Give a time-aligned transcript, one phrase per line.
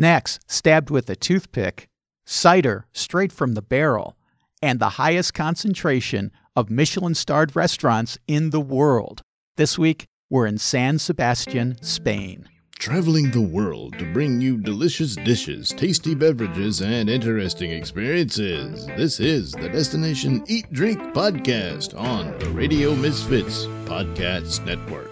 [0.00, 1.86] snacks stabbed with a toothpick,
[2.24, 4.16] cider straight from the barrel,
[4.62, 9.20] and the highest concentration of Michelin starred restaurants in the world.
[9.58, 12.48] This week, we're in San Sebastian, Spain.
[12.78, 18.86] Traveling the world to bring you delicious dishes, tasty beverages, and interesting experiences.
[18.96, 25.10] This is the Destination Eat Drink Podcast on the Radio Misfits Podcast Network.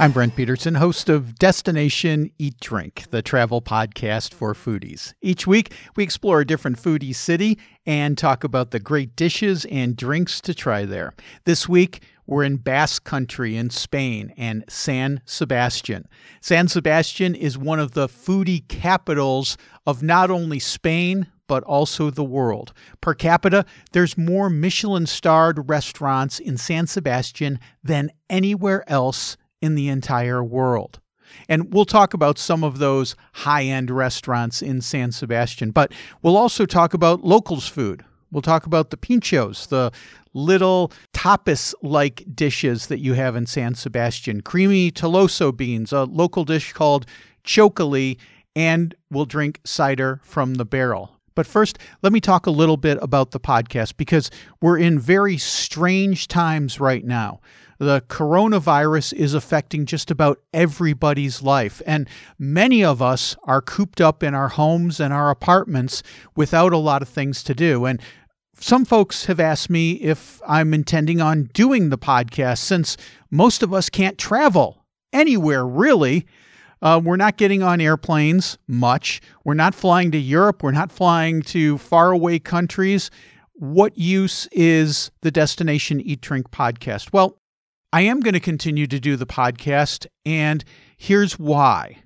[0.00, 5.12] I'm Brent Peterson, host of Destination Eat Drink, the travel podcast for foodies.
[5.20, 9.96] Each week, we explore a different foodie city and talk about the great dishes and
[9.96, 11.14] drinks to try there.
[11.46, 16.06] This week, we're in Basque Country in Spain and San Sebastian.
[16.40, 22.22] San Sebastian is one of the foodie capitals of not only Spain, but also the
[22.22, 22.72] world.
[23.00, 29.88] Per capita, there's more Michelin starred restaurants in San Sebastian than anywhere else in the
[29.88, 31.00] entire world.
[31.48, 36.36] And we'll talk about some of those high end restaurants in San Sebastian, but we'll
[36.36, 38.04] also talk about locals food.
[38.30, 39.90] We'll talk about the pinchos, the
[40.34, 46.44] little tapas like dishes that you have in San Sebastian, creamy tolosa beans, a local
[46.44, 47.06] dish called
[47.44, 48.18] txakoli,
[48.54, 51.18] and we'll drink cider from the barrel.
[51.34, 55.38] But first, let me talk a little bit about the podcast because we're in very
[55.38, 57.40] strange times right now
[57.78, 61.80] the coronavirus is affecting just about everybody's life.
[61.86, 66.02] And many of us are cooped up in our homes and our apartments
[66.36, 67.84] without a lot of things to do.
[67.84, 68.00] And
[68.60, 72.96] some folks have asked me if I'm intending on doing the podcast since
[73.30, 76.26] most of us can't travel anywhere really.
[76.82, 79.20] Uh, we're not getting on airplanes much.
[79.44, 80.62] We're not flying to Europe.
[80.62, 83.10] We're not flying to faraway countries.
[83.54, 87.12] What use is the Destination Eat Drink podcast?
[87.12, 87.38] Well,
[87.90, 90.62] I am going to continue to do the podcast, and
[90.98, 92.02] here's why.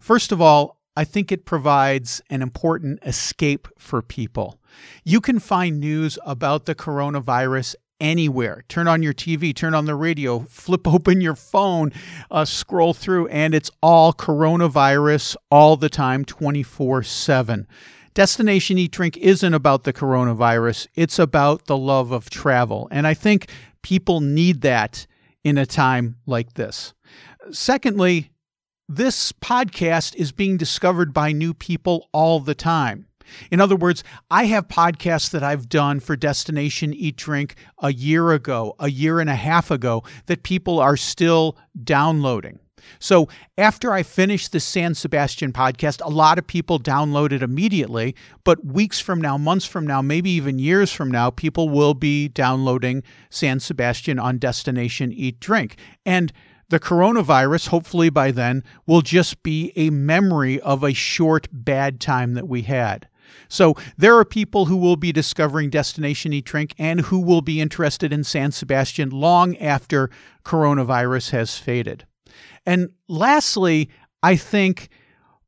[0.00, 4.58] First of all, I think it provides an important escape for people.
[5.04, 8.64] You can find news about the coronavirus anywhere.
[8.68, 11.92] Turn on your TV, turn on the radio, flip open your phone,
[12.30, 17.66] uh, scroll through, and it's all coronavirus all the time, 24 7.
[18.14, 22.88] Destination Eat Drink isn't about the coronavirus, it's about the love of travel.
[22.90, 23.50] And I think
[23.82, 25.06] people need that
[25.46, 26.92] in a time like this.
[27.52, 28.32] Secondly,
[28.88, 33.06] this podcast is being discovered by new people all the time.
[33.52, 38.32] In other words, I have podcasts that I've done for Destination Eat Drink a year
[38.32, 42.58] ago, a year and a half ago, that people are still downloading.
[42.98, 43.28] So
[43.58, 48.14] after I finished the San Sebastian podcast, a lot of people download it immediately,
[48.44, 52.28] but weeks from now, months from now, maybe even years from now, people will be
[52.28, 55.76] downloading San Sebastian on Destination Eat Drink.
[56.04, 56.32] And
[56.68, 62.34] the coronavirus, hopefully by then, will just be a memory of a short bad time
[62.34, 63.08] that we had.
[63.48, 67.60] So there are people who will be discovering Destination Eat Drink and who will be
[67.60, 70.10] interested in San Sebastian long after
[70.44, 72.06] coronavirus has faded.
[72.64, 73.90] And lastly,
[74.22, 74.88] I think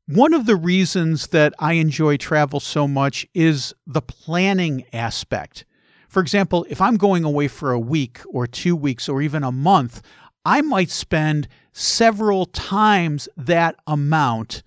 [0.06, 5.64] one of the reasons that I enjoy travel so much is the planning aspect.
[6.08, 9.52] For example, if I'm going away for a week or two weeks or even a
[9.52, 10.00] month,
[10.44, 14.62] I might spend several times that amount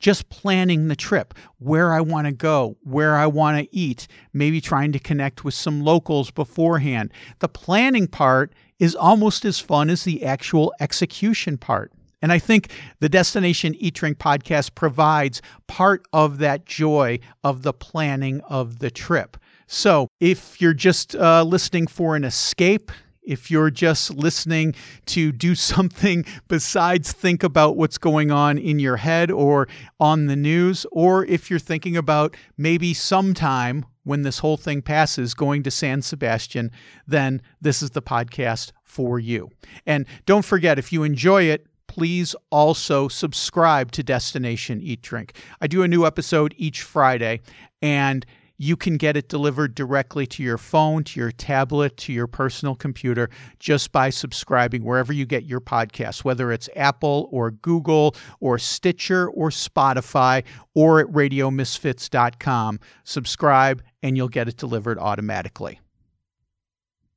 [0.00, 4.60] just planning the trip, where I want to go, where I want to eat, maybe
[4.60, 7.12] trying to connect with some locals beforehand.
[7.40, 11.92] The planning part is almost as fun as the actual execution part.
[12.22, 17.72] And I think the Destination Eat Drink podcast provides part of that joy of the
[17.72, 19.36] planning of the trip.
[19.66, 22.90] So if you're just uh, listening for an escape,
[23.22, 24.74] if you're just listening
[25.06, 29.68] to do something besides think about what's going on in your head or
[29.98, 35.34] on the news, or if you're thinking about maybe sometime when this whole thing passes
[35.34, 36.70] going to San Sebastian,
[37.06, 39.50] then this is the podcast for you.
[39.86, 45.36] And don't forget, if you enjoy it, please also subscribe to Destination Eat Drink.
[45.60, 47.40] I do a new episode each Friday,
[47.82, 48.24] and
[48.60, 52.74] you can get it delivered directly to your phone, to your tablet, to your personal
[52.74, 58.58] computer just by subscribing wherever you get your podcasts, whether it's Apple or Google or
[58.58, 62.80] Stitcher or Spotify or at radiomisfits.com.
[63.02, 65.80] Subscribe and you'll get it delivered automatically.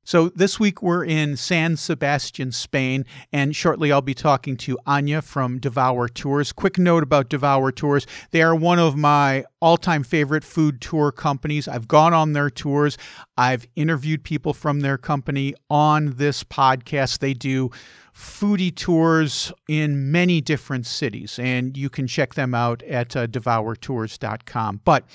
[0.06, 5.22] So this week we're in San Sebastian, Spain, and shortly I'll be talking to Anya
[5.22, 6.52] from Devour Tours.
[6.52, 8.06] Quick note about Devour Tours.
[8.32, 11.70] They are one of my all-time favorite food tour companies.
[11.70, 12.98] I've gone on their tours.
[13.38, 17.20] I've interviewed people from their company on this podcast.
[17.20, 17.72] They do
[18.13, 24.81] foodie tours in many different cities, and you can check them out at uh, devourtours.com.
[24.86, 25.06] But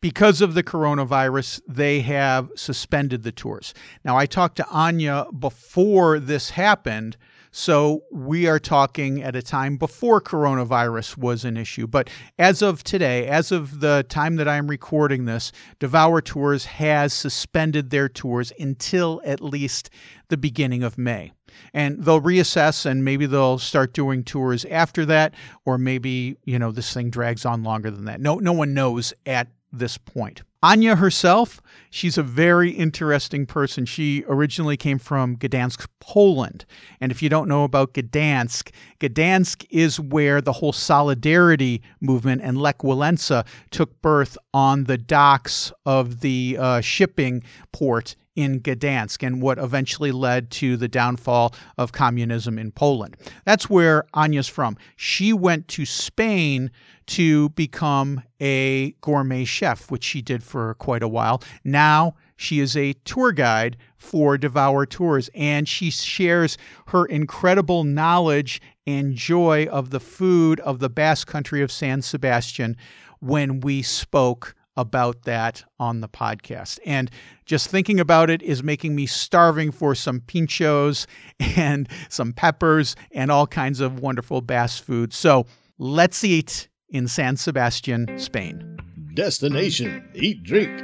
[0.00, 3.74] because of the coronavirus, they have suspended the tours.
[4.04, 7.16] Now, I talked to Anya before this happened.
[7.58, 11.88] So we are talking at a time before coronavirus was an issue.
[11.88, 12.08] But
[12.38, 15.50] as of today, as of the time that I'm recording this,
[15.80, 19.90] Devour Tours has suspended their tours until at least
[20.28, 21.32] the beginning of May.
[21.74, 25.34] And they'll reassess and maybe they'll start doing tours after that,
[25.64, 28.20] or maybe, you know, this thing drags on longer than that.
[28.20, 30.42] No, no one knows at this point.
[30.60, 33.86] Anya herself, she's a very interesting person.
[33.86, 36.64] She originally came from Gdansk, Poland.
[37.00, 42.58] And if you don't know about Gdansk, Gdansk is where the whole solidarity movement and
[42.58, 49.42] Lech Walesa took birth on the docks of the uh, shipping port in Gdansk and
[49.42, 53.16] what eventually led to the downfall of communism in Poland.
[53.44, 54.76] That's where Anya's from.
[54.94, 56.70] She went to Spain
[57.08, 61.42] to become a gourmet chef, which she did for quite a while.
[61.64, 66.56] Now she is a tour guide for Devour Tours, and she shares
[66.88, 72.76] her incredible knowledge and joy of the food of the Basque country of San Sebastian
[73.20, 76.78] when we spoke about that on the podcast.
[76.86, 77.10] And
[77.44, 81.06] just thinking about it is making me starving for some pinchos
[81.56, 85.12] and some peppers and all kinds of wonderful Basque food.
[85.12, 85.46] So
[85.78, 88.78] let's eat in San Sebastian, Spain.
[89.14, 90.82] Destination Eat Drink.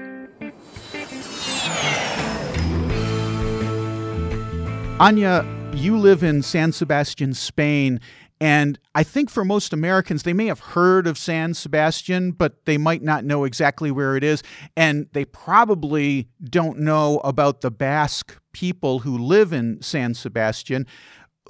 [5.00, 8.00] Anya, you live in San Sebastian, Spain.
[8.40, 12.76] And I think for most Americans, they may have heard of San Sebastian, but they
[12.76, 14.42] might not know exactly where it is.
[14.76, 20.86] And they probably don't know about the Basque people who live in San Sebastian.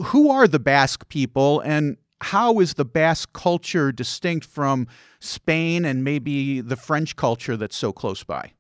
[0.07, 4.89] Who are the Basque people, and how is the Basque culture distinct from
[5.21, 8.53] Spain and maybe the French culture that's so close by?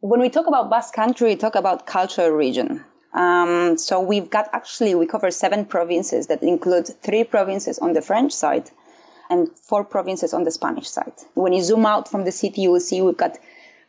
[0.00, 2.84] When we talk about Basque country, we talk about cultural region.
[3.14, 8.02] Um, so we've got actually, we cover seven provinces that include three provinces on the
[8.02, 8.70] French side
[9.30, 11.14] and four provinces on the Spanish side.
[11.34, 13.38] When you zoom out from the city, you will see we've got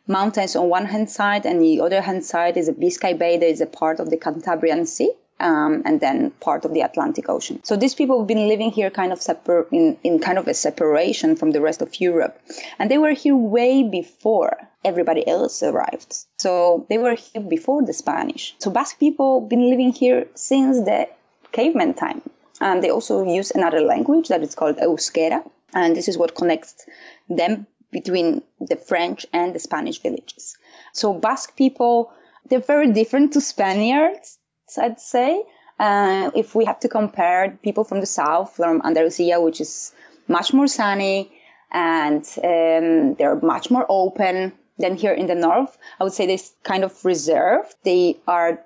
[0.07, 3.49] mountains on one hand side and the other hand side is a Biscay Bay that
[3.49, 5.11] is a part of the Cantabrian Sea.
[5.39, 7.59] Um, and then part of the Atlantic Ocean.
[7.63, 10.53] So these people have been living here kind of separ- in, in kind of a
[10.55, 12.41] separation from the rest of Europe.
[12.79, 16.15] And they were here way before everybody else arrived.
[16.39, 18.55] So they were here before the Spanish.
[18.57, 21.07] So Basque people have been living here since the
[21.51, 22.21] caveman time.
[22.59, 25.43] And they also use another language that is called Euskera.
[25.73, 26.85] And this is what connects
[27.29, 30.57] them between the French and the Spanish villages.
[30.93, 32.11] So Basque people,
[32.49, 34.39] they're very different to Spaniards,
[34.77, 35.43] I'd say.
[35.79, 39.93] Uh, if we have to compare people from the south, from Andalusia, which is
[40.27, 41.31] much more sunny
[41.71, 45.77] and um, they're much more open, than here in the north.
[45.99, 47.75] I would say they're kind of reserved.
[47.83, 48.63] They are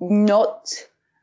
[0.00, 0.72] not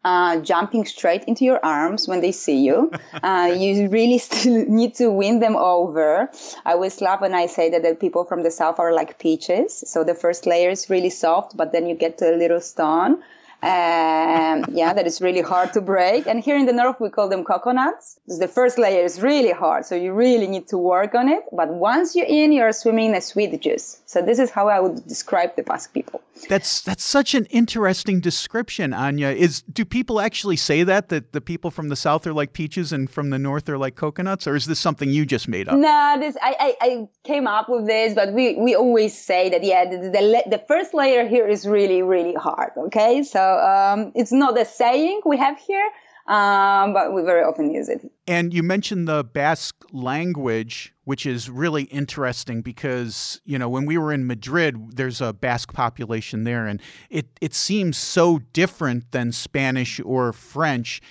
[0.04, 2.92] uh, jumping straight into your arms when they see you.
[3.24, 6.28] Uh, you really still need to win them over.
[6.66, 9.84] I always laugh when I say that the people from the south are like peaches.
[9.86, 13.22] So the first layer is really soft, but then you get to a little stone
[13.64, 16.26] um, yeah, that is really hard to break.
[16.26, 18.20] And here in the north, we call them coconuts.
[18.28, 21.44] The first layer is really hard, so you really need to work on it.
[21.52, 24.02] But once you're in, you're swimming in a sweet juice.
[24.06, 26.22] So this is how I would describe the Basque people.
[26.50, 29.28] That's that's such an interesting description, Anya.
[29.28, 32.92] Is do people actually say that that the people from the south are like peaches
[32.92, 35.78] and from the north are like coconuts, or is this something you just made up?
[35.78, 39.64] No, this I, I, I came up with this, but we, we always say that
[39.64, 42.72] yeah, the, the the first layer here is really really hard.
[42.76, 45.90] Okay, so um, it's not a saying we have here,
[46.28, 48.10] um, but we very often use it.
[48.28, 53.98] And you mentioned the Basque language, which is really interesting because, you know, when we
[53.98, 59.32] were in Madrid, there's a Basque population there, and it, it seems so different than
[59.32, 61.02] Spanish or French.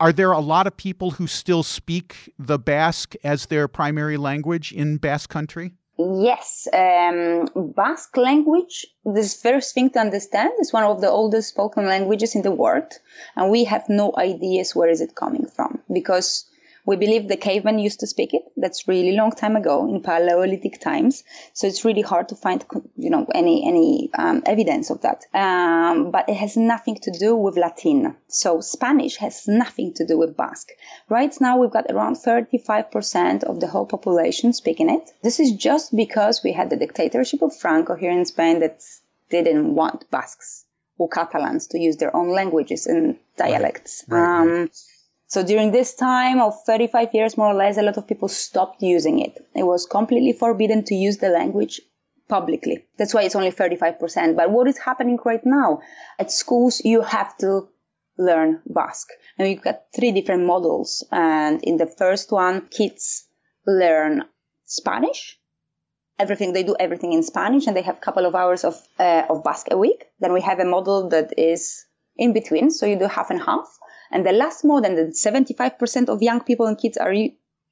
[0.00, 4.72] Are there a lot of people who still speak the Basque as their primary language
[4.72, 5.74] in Basque country?
[6.20, 11.86] Yes, um, Basque language, this first thing to understand, is one of the oldest spoken
[11.86, 12.92] languages in the world,
[13.36, 16.46] and we have no ideas where is it coming from because
[16.84, 18.42] we believe the cavemen used to speak it.
[18.56, 21.22] That's really long time ago in Paleolithic times.
[21.52, 22.64] So it's really hard to find,
[22.96, 25.24] you know, any any um, evidence of that.
[25.32, 28.16] Um, but it has nothing to do with Latin.
[28.28, 30.72] So Spanish has nothing to do with Basque.
[31.08, 35.10] Right now we've got around 35% of the whole population speaking it.
[35.22, 38.82] This is just because we had the dictatorship of Franco here in Spain that
[39.30, 40.64] didn't want Basques
[40.98, 44.04] or Catalans to use their own languages and dialects.
[44.08, 44.20] Right.
[44.20, 44.70] Right, um,
[45.32, 48.82] So during this time of 35 years, more or less, a lot of people stopped
[48.82, 49.38] using it.
[49.54, 51.80] It was completely forbidden to use the language
[52.28, 52.84] publicly.
[52.98, 54.36] That's why it's only 35%.
[54.36, 55.80] But what is happening right now?
[56.18, 57.66] At schools, you have to
[58.18, 59.08] learn Basque.
[59.38, 61.02] And we've got three different models.
[61.10, 63.26] And in the first one, kids
[63.66, 64.24] learn
[64.66, 65.38] Spanish.
[66.18, 69.22] Everything, they do everything in Spanish and they have a couple of hours of, uh,
[69.30, 70.04] of Basque a week.
[70.20, 71.86] Then we have a model that is
[72.18, 72.70] in between.
[72.70, 73.78] So you do half and half.
[74.12, 77.14] And the last model that 75% of young people and kids are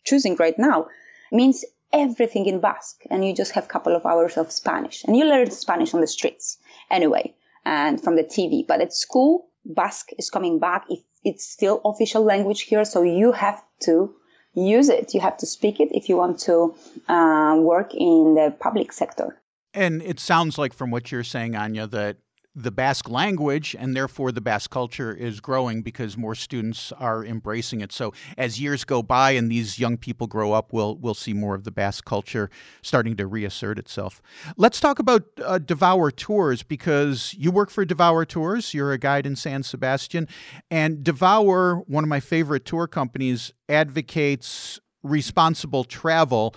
[0.04, 0.88] choosing right now
[1.30, 3.02] means everything in Basque.
[3.10, 6.00] And you just have a couple of hours of Spanish and you learn Spanish on
[6.00, 6.58] the streets
[6.90, 8.66] anyway and from the TV.
[8.66, 10.86] But at school, Basque is coming back.
[10.88, 14.14] If it's still official language here, so you have to
[14.54, 15.14] use it.
[15.14, 16.74] You have to speak it if you want to
[17.08, 19.40] uh, work in the public sector.
[19.74, 22.16] And it sounds like from what you're saying, Anya, that
[22.54, 27.80] the Basque language and therefore the Basque culture is growing because more students are embracing
[27.80, 27.92] it.
[27.92, 31.54] So as years go by and these young people grow up, we'll we'll see more
[31.54, 32.50] of the Basque culture
[32.82, 34.20] starting to reassert itself.
[34.56, 38.74] Let's talk about uh, Devour Tours because you work for Devour Tours.
[38.74, 40.26] You're a guide in San Sebastian,
[40.70, 46.54] and Devour, one of my favorite tour companies, advocates responsible travel.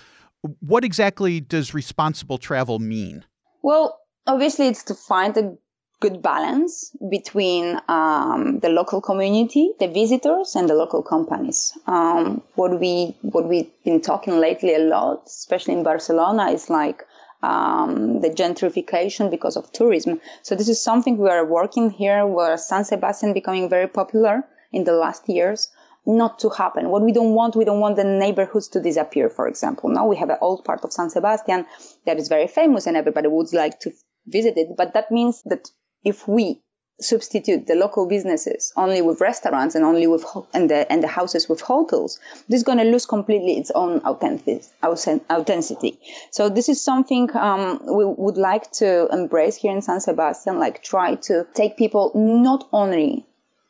[0.60, 3.24] What exactly does responsible travel mean?
[3.62, 5.56] Well, obviously it's to find a
[6.04, 11.78] good balance between um, the local community, the visitors, and the local companies.
[11.88, 17.00] Um, what we what we've been talking lately a lot, especially in Barcelona, is like
[17.42, 20.20] um, the gentrification because of tourism.
[20.42, 24.44] So this is something we are working here, where San Sebastian becoming very popular
[24.74, 25.70] in the last years.
[26.06, 26.90] Not to happen.
[26.90, 29.30] What we don't want, we don't want the neighborhoods to disappear.
[29.30, 31.66] For example, now we have an old part of San Sebastian
[32.06, 33.92] that is very famous and everybody would like to
[34.28, 34.76] visit it.
[34.76, 35.70] But that means that
[36.04, 36.62] if we
[37.02, 41.50] substitute the local businesses only with restaurants and only with and the and the houses
[41.50, 46.00] with hotels, this is going to lose completely its own authenticity.
[46.32, 50.60] So this is something um, we would like to embrace here in San Sebastian.
[50.60, 53.26] Like try to take people not only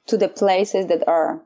[0.08, 1.42] to the places that are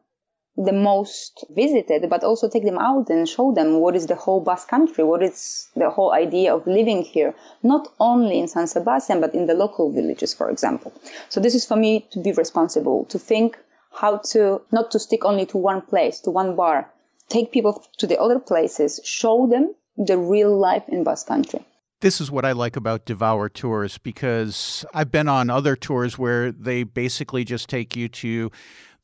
[0.57, 4.41] the most visited, but also take them out and show them what is the whole
[4.41, 9.21] Basque country, what is the whole idea of living here, not only in San Sebastian,
[9.21, 10.91] but in the local villages, for example.
[11.29, 13.57] So this is for me to be responsible, to think
[13.91, 16.91] how to, not to stick only to one place, to one bar,
[17.29, 21.63] take people to the other places, show them the real life in Basque country.
[21.99, 26.51] This is what I like about Devour Tours because I've been on other tours where
[26.51, 28.51] they basically just take you to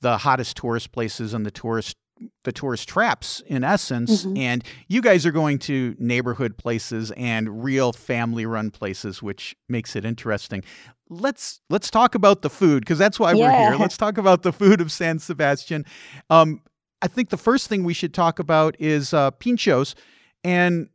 [0.03, 1.97] the hottest tourist places and the tourist
[2.43, 4.37] the tourist traps in essence mm-hmm.
[4.37, 9.95] and you guys are going to neighborhood places and real family run places which makes
[9.95, 10.63] it interesting
[11.09, 13.39] let's let's talk about the food because that's why yeah.
[13.39, 15.85] we're here let's talk about the food of san sebastian
[16.29, 16.61] um,
[17.01, 19.95] i think the first thing we should talk about is uh, pinchos
[20.43, 20.89] and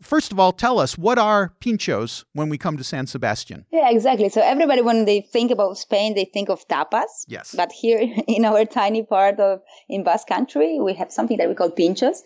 [0.00, 3.64] first of all, tell us what are pinchos when we come to San Sebastian?
[3.70, 4.28] Yeah, exactly.
[4.28, 7.24] So everybody, when they think about Spain, they think of tapas.
[7.26, 7.54] Yes.
[7.56, 11.54] But here in our tiny part of in Basque Country, we have something that we
[11.54, 12.18] call pinchos.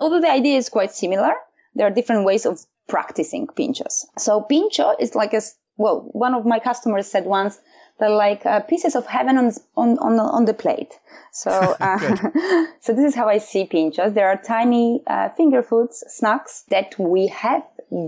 [0.00, 1.32] Although the idea is quite similar,
[1.74, 4.04] there are different ways of practicing pinchos.
[4.18, 5.42] So pincho is like a
[5.76, 7.58] well, one of my customers said once
[8.00, 10.98] they're like uh, pieces of heaven on on on, on the plate.
[11.32, 11.98] So, uh,
[12.80, 14.14] so this is how I see pinchos.
[14.14, 17.62] There are tiny uh, finger foods, snacks that we have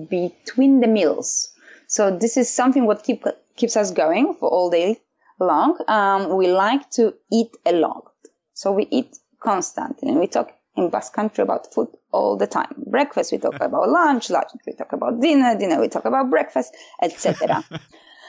[0.09, 1.53] between the meals.
[1.87, 3.25] So this is something what keep,
[3.57, 5.01] keeps us going for all day
[5.39, 5.79] long.
[5.89, 8.11] Um, we like to eat a lot.
[8.55, 12.73] So we eat constantly and we talk in Basque country about food all the time.
[12.87, 16.75] Breakfast, we talk about lunch, lunch, we talk about dinner, dinner, we talk about breakfast,
[17.03, 17.65] etc.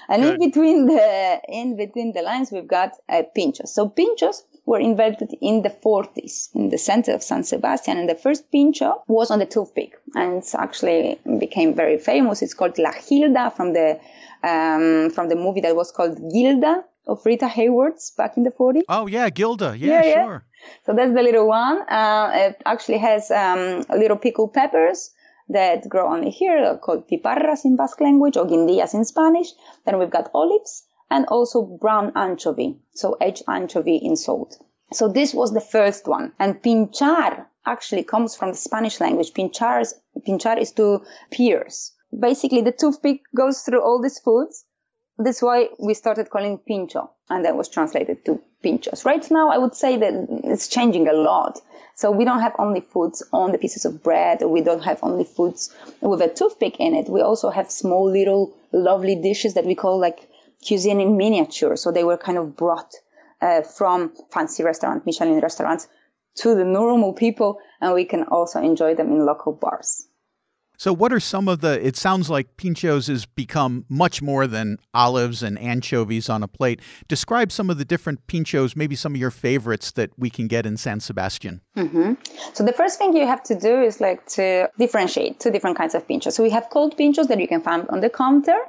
[0.09, 0.33] and Good.
[0.33, 3.69] in between the, in between the lines, we've got uh, pinchos.
[3.69, 7.97] So pinchos were invented in the 40s in the center of San Sebastian.
[7.97, 9.93] And the first pincho was on the toothpick.
[10.15, 12.41] And it's actually became very famous.
[12.41, 13.99] It's called La Gilda from the,
[14.43, 18.83] um, from the movie that was called Gilda of Rita Hayworth's back in the 40s.
[18.87, 19.75] Oh, yeah, Gilda.
[19.77, 20.45] Yeah, yeah sure.
[20.45, 20.73] Yeah.
[20.85, 21.81] So that's the little one.
[21.89, 25.11] Uh, it actually has um, little pickled peppers
[25.49, 29.51] that grow only here, uh, called piparras in Basque language or guindillas in Spanish.
[29.85, 34.57] Then we've got olives and also brown anchovy, so aged anchovy in salt.
[34.91, 36.33] So this was the first one.
[36.39, 39.33] And pinchar actually comes from the Spanish language.
[39.33, 39.91] Pinchar,
[40.27, 41.93] pinchar is to pierce.
[42.17, 44.65] Basically, the toothpick goes through all these foods.
[45.23, 49.05] That's why we started calling pincho, and that was translated to pinchos.
[49.05, 50.13] Right now, I would say that
[50.43, 51.61] it's changing a lot.
[51.95, 55.23] So we don't have only foods on the pieces of bread, we don't have only
[55.23, 57.07] foods with a toothpick in it.
[57.07, 60.27] We also have small little lovely dishes that we call like
[60.67, 61.77] cuisine in miniature.
[61.77, 62.93] So they were kind of brought
[63.41, 65.87] uh, from fancy restaurant, Michelin restaurants,
[66.35, 70.07] to the normal people, and we can also enjoy them in local bars.
[70.83, 71.79] So, what are some of the?
[71.81, 76.81] It sounds like pinchos has become much more than olives and anchovies on a plate.
[77.07, 80.65] Describe some of the different pinchos, maybe some of your favorites that we can get
[80.65, 81.61] in San Sebastian.
[81.77, 82.15] Mm-hmm.
[82.51, 85.95] So, the first thing you have to do is like to differentiate two different kinds
[85.95, 86.33] of pinchos.
[86.33, 88.59] So, we have cold pinchos that you can find on the counter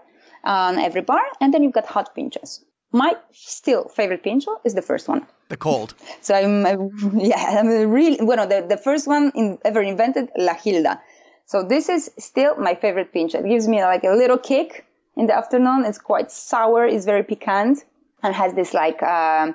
[0.45, 2.61] on every bar, and then you've got hot pinchos.
[2.93, 5.27] My still favorite pincho is the first one.
[5.49, 5.97] The cold.
[6.21, 6.63] So I'm
[7.19, 8.47] yeah, I'm really well.
[8.47, 11.01] The, the first one in, ever invented, La Hilda.
[11.47, 13.35] So this is still my favorite pinch.
[13.35, 14.87] It gives me like a little kick
[15.17, 15.85] in the afternoon.
[15.85, 16.87] It's quite sour.
[16.87, 17.85] It's very piquant
[18.23, 19.53] and has this like uh,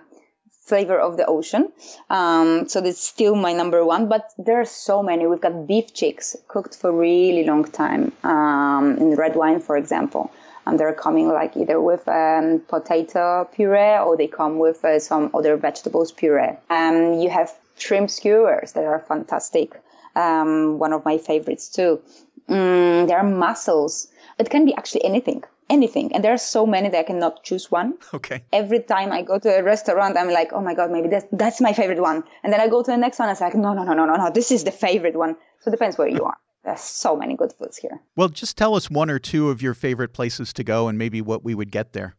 [0.69, 1.72] flavor of the ocean.
[2.10, 4.08] Um, so that's still my number one.
[4.08, 5.25] But there are so many.
[5.25, 10.31] We've got beef cheeks cooked for really long time um, in red wine, for example.
[10.65, 15.31] And they're coming like either with um, potato puree or they come with uh, some
[15.34, 16.55] other vegetables puree.
[16.69, 19.81] Um, you have shrimp skewers that are fantastic
[20.16, 22.01] um, one of my favorites too.
[22.48, 24.08] Mm, there are mussels.
[24.38, 26.13] It can be actually anything, anything.
[26.13, 27.96] And there are so many that I cannot choose one.
[28.13, 28.44] Okay.
[28.51, 31.62] Every time I go to a restaurant, I'm like, oh my God, maybe that's, that's
[31.62, 32.24] my favorite one.
[32.44, 33.30] And then I go to the next one.
[33.30, 34.32] I am like, no, no, no, no, no, no.
[34.32, 35.36] This is the favorite one.
[35.60, 36.38] So it depends where you are.
[36.63, 38.01] There's so many good foods here.
[38.16, 41.22] Well, just tell us one or two of your favorite places to go and maybe
[41.22, 42.16] what we would get there.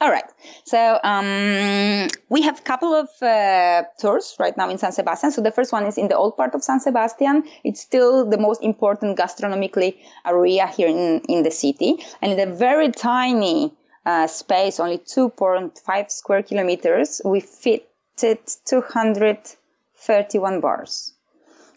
[0.00, 0.24] All right.
[0.64, 5.30] So um, we have a couple of uh, tours right now in San Sebastian.
[5.30, 7.44] So the first one is in the old part of San Sebastian.
[7.62, 9.96] It's still the most important gastronomically
[10.26, 12.04] area here in, in the city.
[12.20, 13.72] And in a very tiny
[14.04, 21.12] uh, space, only 2.5 square kilometers, we fitted 231 bars.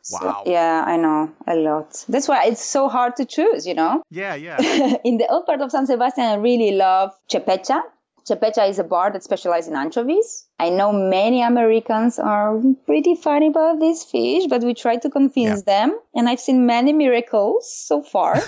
[0.09, 0.41] Wow.
[0.43, 2.05] So, yeah, I know a lot.
[2.07, 4.03] That's why it's so hard to choose, you know?
[4.09, 4.57] Yeah, yeah.
[5.03, 7.81] in the old part of San Sebastian, I really love Txepetxa.
[8.27, 10.47] Txepetxa is a bar that specializes in anchovies.
[10.59, 15.63] I know many Americans are pretty funny about this fish, but we try to convince
[15.65, 15.87] yeah.
[15.87, 18.41] them, and I've seen many miracles so far.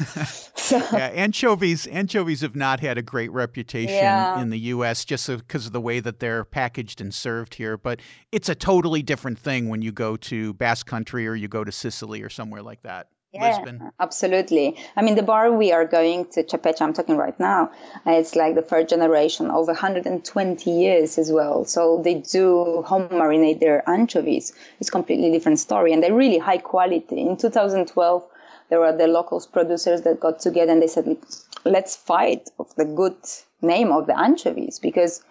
[0.55, 0.79] so.
[0.91, 4.41] Yeah, anchovies anchovies have not had a great reputation yeah.
[4.41, 5.05] in the U.S.
[5.05, 7.77] just because of the way that they're packaged and served here.
[7.77, 8.01] But
[8.31, 11.71] it's a totally different thing when you go to Basque Country or you go to
[11.71, 13.07] Sicily or somewhere like that.
[13.31, 13.91] Yeah, Lisbon.
[13.99, 14.75] absolutely.
[14.95, 17.69] I mean, the bar we are going to, Txepetxa, I'm talking right now,
[18.07, 21.63] it's like the first generation, over 120 years as well.
[21.65, 24.51] So they do home marinate their anchovies.
[24.79, 27.21] It's completely different story, and they're really high quality.
[27.21, 28.25] In 2012,
[28.69, 31.17] there were the locals producers that got together and they said,
[31.65, 33.17] let's fight of the good
[33.61, 35.23] name of the anchovies because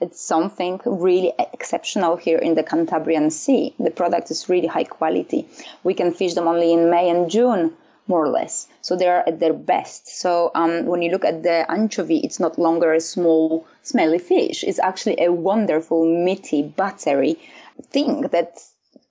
[0.00, 3.74] it's something really exceptional here in the Cantabrian Sea.
[3.78, 5.48] The product is really high quality.
[5.82, 7.72] We can fish them only in May and June,
[8.06, 8.66] more or less.
[8.82, 10.08] So they are at their best.
[10.08, 14.64] So um, when you look at the anchovy, it's not longer a small, smelly fish.
[14.64, 17.38] It's actually a wonderful, meaty, buttery
[17.90, 18.60] thing that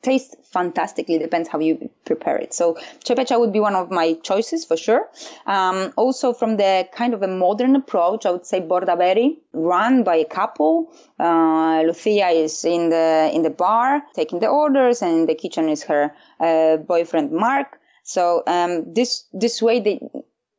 [0.03, 1.17] tastes fantastically.
[1.17, 2.53] Depends how you prepare it.
[2.53, 5.09] So Txepetxa would be one of my choices for sure.
[5.45, 10.03] Um, also from the kind of a modern approach, I would say Borda Berri, run
[10.03, 10.91] by a couple.
[11.19, 15.69] Uh, Lucia is in the in the bar taking the orders, and in the kitchen
[15.69, 17.79] is her uh, boyfriend Mark.
[18.03, 20.01] So um, this this way they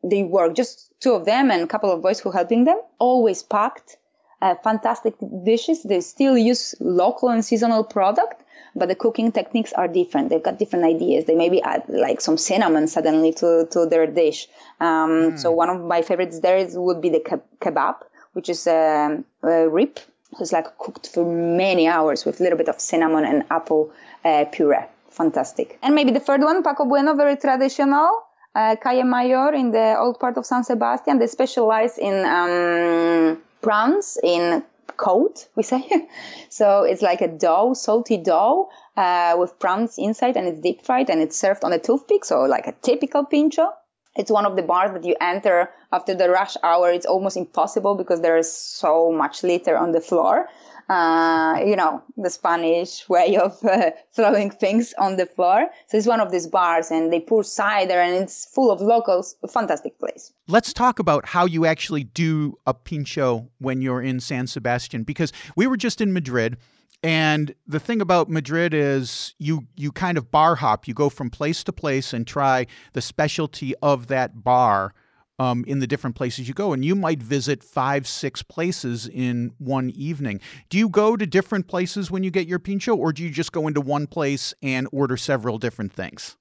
[0.03, 2.81] they work just two of them and a couple of boys who helping them.
[2.99, 3.99] Always packed.
[4.43, 5.83] Uh, fantastic dishes.
[5.83, 8.44] They still use local and seasonal product,
[8.77, 10.31] but the cooking techniques are different.
[10.31, 11.25] They've got different ideas.
[11.27, 14.49] They maybe add like some cinnamon suddenly to, to their dish.
[14.81, 15.39] Um, mm.
[15.39, 17.21] So one of my favorites there is, would be the
[17.61, 17.97] kebab,
[18.33, 19.99] which is a, a rib.
[20.41, 23.93] It's like cooked for many hours with a little bit of cinnamon and apple
[24.25, 24.85] uh, puree.
[25.11, 25.79] Fantastic.
[25.83, 28.25] And maybe the third one, Paco Bueno, very traditional.
[28.57, 31.19] Uh, Calle Mayor in the old part of San Sebastian.
[31.19, 34.63] They specialize in um, prawns, in
[34.97, 36.09] coat, we say.
[36.49, 41.11] so it's like a dough, salty dough uh, with prawns inside and it's deep fried
[41.11, 42.25] and it's served on a toothpick.
[42.25, 43.73] So like a typical pincho.
[44.17, 46.91] It's one of the bars that you enter after the rush hour.
[46.91, 50.49] It's almost impossible because there is so much litter on the floor
[50.89, 55.67] uh, you know, the Spanish way of uh, throwing things on the floor.
[55.89, 59.37] So it's one of these bars and they pour cider and it's full of locals.
[59.43, 60.33] A fantastic place.
[60.49, 65.33] Let's talk about how you actually do a pincho when you're in San Sebastian because
[65.57, 66.57] we were just in Madrid.
[67.03, 70.89] And the thing about Madrid is you you kind of bar hop.
[70.89, 74.95] You go from place to place and try the specialty of that bar
[75.39, 76.73] um, in the different places you go.
[76.73, 80.41] And you might visit five, six places in one evening.
[80.69, 83.53] Do you go to different places when you get your pincho, or do you just
[83.53, 86.37] go into one place and order several different things?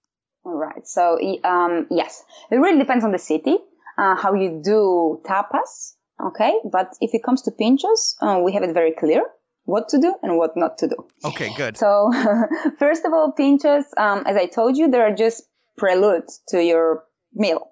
[0.46, 0.88] All right.
[0.88, 3.58] So, um, yes, it really depends on the city,
[3.98, 5.94] uh, how you do tapas.
[6.24, 6.54] Okay.
[6.72, 9.24] But if it comes to pinchos, uh, we have it very clear.
[9.66, 10.96] what to do and what not to do.
[11.24, 11.78] Okay, good.
[11.78, 12.12] So,
[12.80, 15.44] first of all, pinchos, um, as I told you, they're just
[15.78, 17.72] preludes to your meal,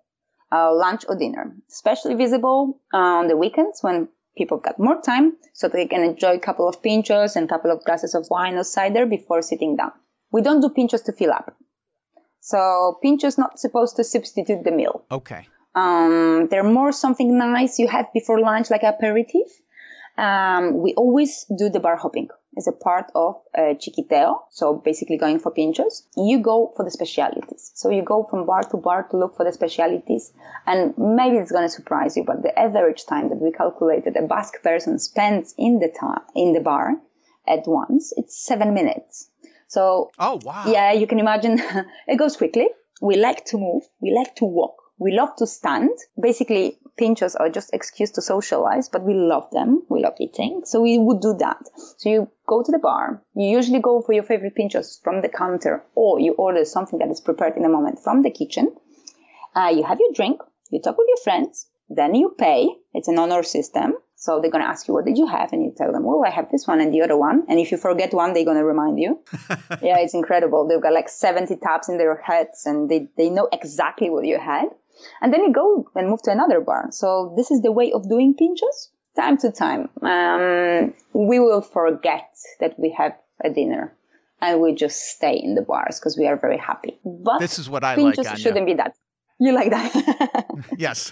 [0.51, 5.67] uh, lunch or dinner, especially visible on the weekends when people got more time so
[5.67, 8.63] they can enjoy a couple of pinchos and a couple of glasses of wine or
[8.63, 9.91] cider before sitting down.
[10.31, 11.55] We don't do pinchos to fill up.
[12.39, 15.03] So pinchos not supposed to substitute the meal.
[15.11, 15.47] Okay.
[15.75, 19.47] Um, they're more something nice you have before lunch, like aperitif.
[20.17, 24.39] Um, we always do the bar hopping as a part of uh, chiquiteo.
[24.49, 26.03] So basically going for pinchos.
[26.17, 27.71] You go for the specialities.
[27.75, 30.33] So you go from bar to bar to look for the specialities.
[30.65, 34.27] And maybe it's going to surprise you, but the average time that we calculated a
[34.27, 36.95] Basque person spends in the time, in the bar
[37.47, 39.29] at once, it's seven minutes.
[39.67, 40.65] So, oh, wow.
[40.67, 41.59] Yeah, you can imagine
[42.07, 42.67] it goes quickly.
[43.01, 43.83] We like to move.
[44.01, 44.80] We like to walk.
[45.01, 45.89] We love to stand.
[46.21, 49.81] Basically, pinchos are just excuse to socialize, but we love them.
[49.89, 50.61] We love eating.
[50.65, 51.57] So we would do that.
[51.97, 53.23] So you go to the bar.
[53.33, 57.09] You usually go for your favorite pinchos from the counter or you order something that
[57.09, 58.75] is prepared in a moment from the kitchen.
[59.55, 60.39] Uh, you have your drink.
[60.69, 61.65] You talk with your friends.
[61.89, 62.69] Then you pay.
[62.93, 63.95] It's an honor system.
[64.15, 65.51] So they're going to ask you, what did you have?
[65.51, 67.43] And you tell them, well, I have this one and the other one.
[67.49, 69.19] And if you forget one, they're going to remind you.
[69.81, 70.67] yeah, it's incredible.
[70.67, 74.37] They've got like 70 taps in their heads and they, they know exactly what you
[74.37, 74.65] had.
[75.21, 76.87] And then you go and move to another bar.
[76.91, 78.89] So this is the way of doing pinchos.
[79.13, 82.29] Time to time, um, we will forget
[82.61, 83.11] that we have
[83.43, 83.93] a dinner
[84.41, 86.97] and we just stay in the bars because we are very happy.
[87.03, 88.27] But this is what I pinchos like.
[88.27, 88.39] Anya.
[88.39, 88.93] shouldn't be that.
[89.39, 90.45] You like that?
[90.77, 91.11] yes.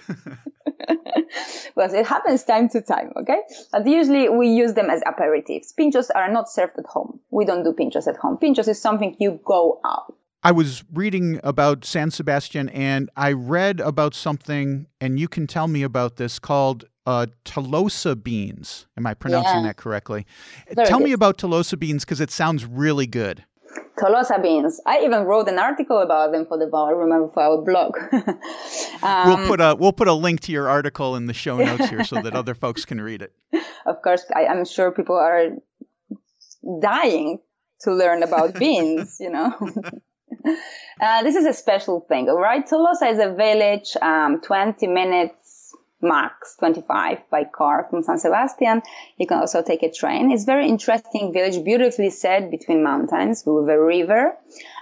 [1.75, 3.39] well, it happens time to time, okay?
[3.71, 5.73] But usually we use them as aperitifs.
[5.77, 7.19] Pinchos are not served at home.
[7.31, 8.37] We don't do pinchos at home.
[8.37, 10.13] Pinchos is something you go out.
[10.41, 15.67] I was reading about San Sebastian and I read about something, and you can tell
[15.67, 18.87] me about this called uh, Tolosa beans.
[18.95, 19.63] Am I pronouncing Yeah.
[19.67, 20.25] that correctly?
[20.85, 23.43] Tell me about Tolosa beans because it sounds really good.
[23.97, 24.79] Tolosa beans.
[24.85, 27.97] I even wrote an article about them for the bar, remember, for our blog.
[29.03, 31.89] um, we'll put a we'll put a link to your article in the show notes
[31.89, 33.33] here so that other folks can read it.
[33.85, 35.49] of course, I, I'm sure people are
[36.81, 37.39] dying
[37.81, 39.53] to learn about beans, you know.
[41.01, 42.67] uh, this is a special thing, all right?
[42.67, 48.81] Tolosa is a village, um, 20 minutes max, 25 by car from San Sebastian.
[49.17, 50.31] You can also take a train.
[50.31, 54.37] It's very interesting village, beautifully set between mountains with a river.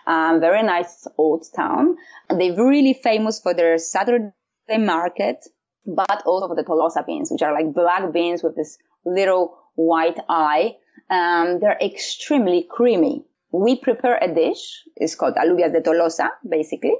[0.05, 1.97] Um, very nice old town.
[2.29, 4.31] They're really famous for their Saturday
[4.77, 5.45] market,
[5.85, 10.19] but also for the Tolosa beans, which are like black beans with this little white
[10.29, 10.75] eye.
[11.09, 13.25] Um, they're extremely creamy.
[13.51, 14.83] We prepare a dish.
[14.95, 16.95] It's called alubias de Tolosa, basically.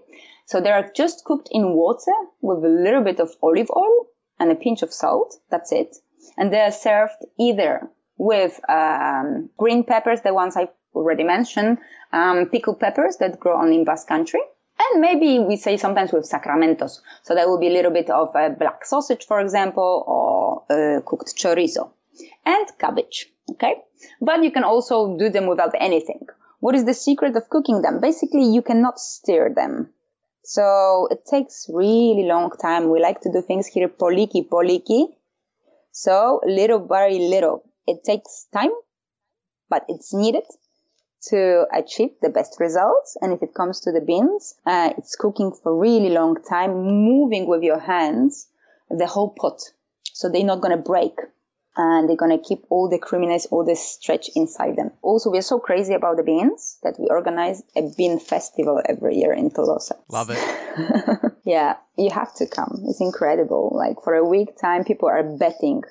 [0.46, 4.08] So they are just cooked in water with a little bit of olive oil
[4.40, 5.36] and a pinch of salt.
[5.50, 5.98] That's it.
[6.38, 11.78] And they are served either with um, green peppers, the ones I already mentioned,
[12.14, 14.42] um, pickled peppers that grow only in Basque country.
[14.80, 17.02] And maybe we say sometimes with sacramentos.
[17.24, 21.02] So that will be a little bit of a black sausage, for example, or uh,
[21.02, 21.92] cooked chorizo
[22.46, 23.32] and cabbage.
[23.52, 23.76] Okay.
[24.22, 26.28] But you can also do them without anything.
[26.60, 28.00] What is the secret of cooking them?
[28.02, 29.94] Basically, you cannot stir them.
[30.44, 32.90] So it takes really long time.
[32.90, 35.08] We like to do things here poliki poliki.
[35.92, 37.64] So little, very little.
[37.86, 38.72] It takes time,
[39.70, 40.44] but it's needed
[41.30, 43.18] to achieve the best results.
[43.22, 47.48] And if it comes to the beans, uh, it's cooking for really long time, moving
[47.48, 48.48] with your hands
[48.90, 49.62] the whole pot.
[50.14, 51.16] So they're not going to break
[51.78, 54.92] and they're going to keep all the creaminess, all the stretch inside them.
[55.02, 59.32] Also, we're so crazy about the beans that we organize a bean festival every year
[59.32, 59.94] in Tolosa.
[60.10, 61.34] Love it.
[61.46, 62.84] yeah, you have to come.
[62.88, 63.72] It's incredible.
[63.76, 65.84] Like for a week time, people are betting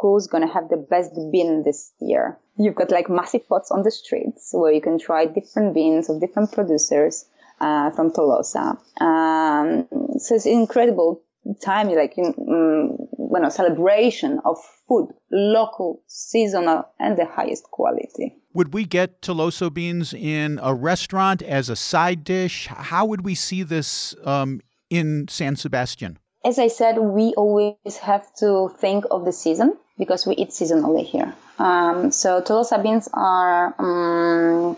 [0.00, 2.38] who's going to have the best bean this year.
[2.58, 6.20] You've got like massive pots on the streets where you can try different beans of
[6.20, 7.24] different producers
[7.60, 8.78] uh, from Tolosa.
[9.00, 11.22] Um, so it's incredible
[11.62, 13.03] time, like in, um,
[13.34, 18.32] bueno, celebration of food, local, seasonal, and the highest quality.
[18.52, 22.68] Would we get Toloso beans in a restaurant as a side dish?
[22.68, 26.20] How would we see this um, in San Sebastian?
[26.44, 31.04] As I said, we always have to think of the season because we eat seasonally
[31.04, 31.34] here.
[31.58, 34.76] Um, so Tolosa beans are um,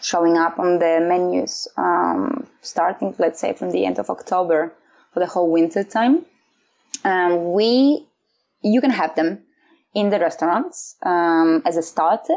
[0.00, 4.72] showing up on the menus um, starting, let's say, from the end of October
[5.12, 6.24] for the whole winter time.
[7.08, 8.06] Um, we,
[8.62, 9.44] you can have them
[9.94, 12.36] in the restaurants um, as a starter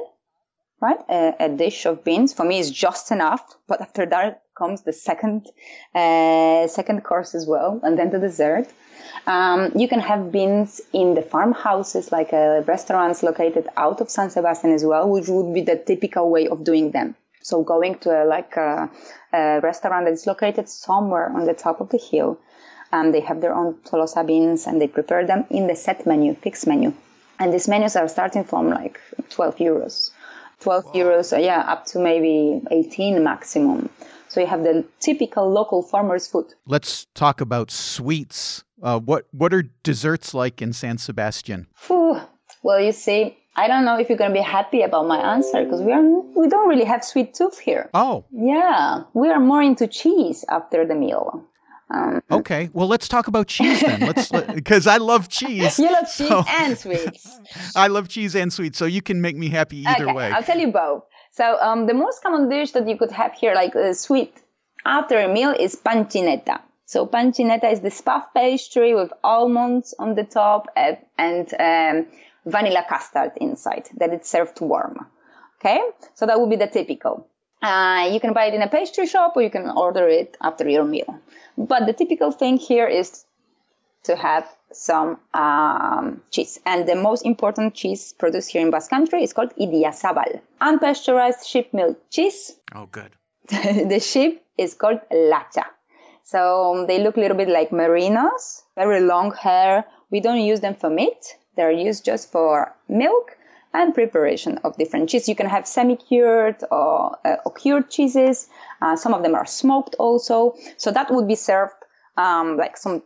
[0.82, 1.00] right?
[1.10, 4.94] A, a, dish of beans for me is just enough, but after that comes the
[4.94, 5.48] second
[5.96, 8.68] uh, second course as well, and then the dessert.
[9.28, 14.30] Um, you can have beans in the farmhouses, like uh, restaurants located out of San
[14.30, 17.16] Sebastian as well, which would be the typical way of doing them.
[17.42, 18.90] So going to a, like a,
[19.34, 22.40] a restaurant that's located somewhere on the top of the hill,
[22.92, 26.34] um, they have their own Tolosa beans and they prepare them in the set menu,
[26.36, 26.94] fixed menu.
[27.40, 29.00] And these menus are starting from like
[29.30, 30.12] 12 euros.
[30.60, 30.92] 12 wow.
[30.94, 33.90] euros, uh, yeah, up to maybe 18 maximum.
[34.28, 36.54] So you have the typical local farmer's food.
[36.68, 38.64] Let's talk about sweets.
[38.82, 41.68] Uh, what what are desserts like in San Sebastian?
[41.88, 42.22] Whew.
[42.62, 45.64] Well, you see, I don't know if you're going to be happy about my answer
[45.64, 47.90] because we are we don't really have sweet tooth here.
[47.94, 51.44] Oh, yeah, we are more into cheese after the meal.
[51.92, 54.02] Um, okay, well, let's talk about cheese then.
[54.02, 55.80] Let's because I love cheese.
[55.80, 57.40] You love cheese so, and sweets.
[57.76, 60.32] I love cheese and sweets, so you can make me happy either okay, way.
[60.32, 61.04] I'll tell you both.
[61.32, 64.34] So um, the most common dish that you could have here, like a sweet
[64.86, 66.62] after a meal, is panchineta.
[66.86, 72.08] So panchineta is this puff pastry with almonds on the top and, and um,
[72.46, 75.06] vanilla custard inside that it's served warm.
[75.60, 75.80] Okay,
[76.14, 77.29] so that would be the typical.
[77.62, 80.68] Uh, you can buy it in a pastry shop or you can order it after
[80.68, 81.20] your meal.
[81.58, 83.26] But the typical thing here is
[84.04, 86.60] to have some um, cheese.
[86.66, 90.40] And the most important cheese produced here in Basque Country is called Idiazabal.
[90.62, 92.56] Unpasteurized sheep milk cheese.
[92.76, 93.12] Oh, good.
[93.50, 95.66] the sheep is called Lacha.
[96.24, 99.86] So um, they look a little bit like merinos, very long hair.
[100.12, 101.36] We don't use them for meat.
[101.56, 103.36] They're used just for milk
[103.74, 105.30] and preparation of different cheese.
[105.30, 108.48] You can have semi-cured or, uh, or cured cheeses.
[108.82, 110.56] Uh, some of them are smoked also.
[110.78, 111.74] So that would be served
[112.18, 113.04] um, like some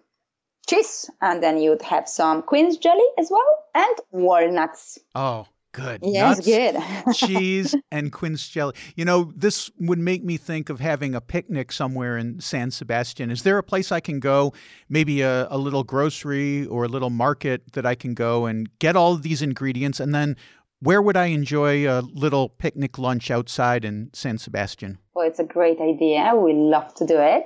[0.67, 4.97] cheese, and then you'd have some quince jelly as well, and walnuts.
[5.13, 5.99] Oh, good.
[6.03, 7.15] Yes, Nuts, good.
[7.15, 8.75] cheese and quince jelly.
[8.95, 13.29] You know, this would make me think of having a picnic somewhere in San Sebastian.
[13.29, 14.53] Is there a place I can go,
[14.88, 18.95] maybe a, a little grocery or a little market that I can go and get
[18.95, 20.38] all of these ingredients and then
[20.79, 24.97] where would I enjoy a little picnic lunch outside in San Sebastian?
[25.13, 26.33] Well, it's a great idea.
[26.36, 27.45] We love to do it.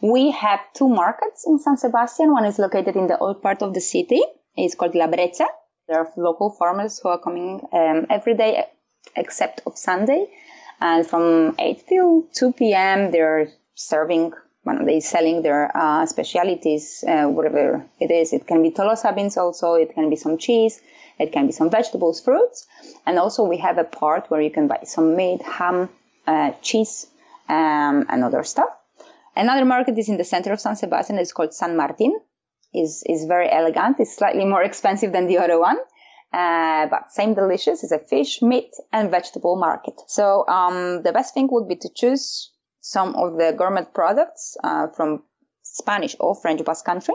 [0.00, 2.32] We have two markets in San Sebastian.
[2.32, 4.22] One is located in the old part of the city.
[4.56, 5.44] It's called La Brecha.
[5.88, 8.66] There are local farmers who are coming um, every day
[9.16, 10.26] except of Sunday.
[10.80, 14.32] And from 8 till 2 p.m., they're serving,
[14.64, 18.32] well, they're selling their uh, specialities, uh, whatever it is.
[18.32, 19.74] It can be tolosa beans also.
[19.74, 20.80] It can be some cheese.
[21.18, 22.66] It can be some vegetables, fruits.
[23.06, 25.88] And also we have a part where you can buy some meat, ham,
[26.26, 27.06] uh, cheese,
[27.48, 28.70] um, and other stuff.
[29.34, 31.18] Another market is in the center of San Sebastian.
[31.18, 32.20] It's called San Martin.
[32.74, 33.96] Is is very elegant.
[34.00, 35.78] It's slightly more expensive than the other one,
[36.32, 37.82] uh, but same delicious.
[37.82, 39.94] It's a fish, meat, and vegetable market.
[40.06, 44.88] So um, the best thing would be to choose some of the gourmet products uh,
[44.88, 45.22] from
[45.62, 47.14] Spanish or French Basque Country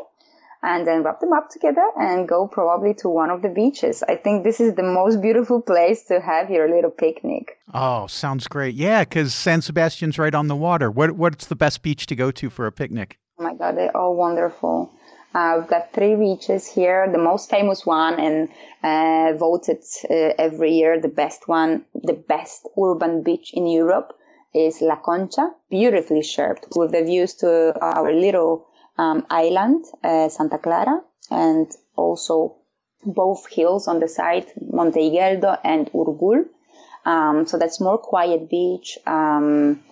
[0.63, 4.03] and then wrap them up together and go probably to one of the beaches.
[4.07, 7.57] I think this is the most beautiful place to have your little picnic.
[7.73, 8.75] Oh, sounds great.
[8.75, 10.89] Yeah, because San Sebastian's right on the water.
[10.89, 13.19] What, what's the best beach to go to for a picnic?
[13.39, 14.91] Oh my God, they're all wonderful.
[15.37, 17.07] We've got three beaches here.
[17.11, 18.49] The most famous one and
[18.83, 24.17] uh, voted uh, every year the best one, the best urban beach in Europe
[24.53, 30.57] is La Concha, beautifully shaped with the views to our little um, island, uh, Santa
[30.57, 32.55] Clara, and also
[33.05, 36.45] both hills on the side, Monte Igueldo and Urgull.
[37.05, 39.83] Um, so that's more quiet beach, um,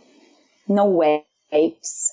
[0.68, 2.12] no waves.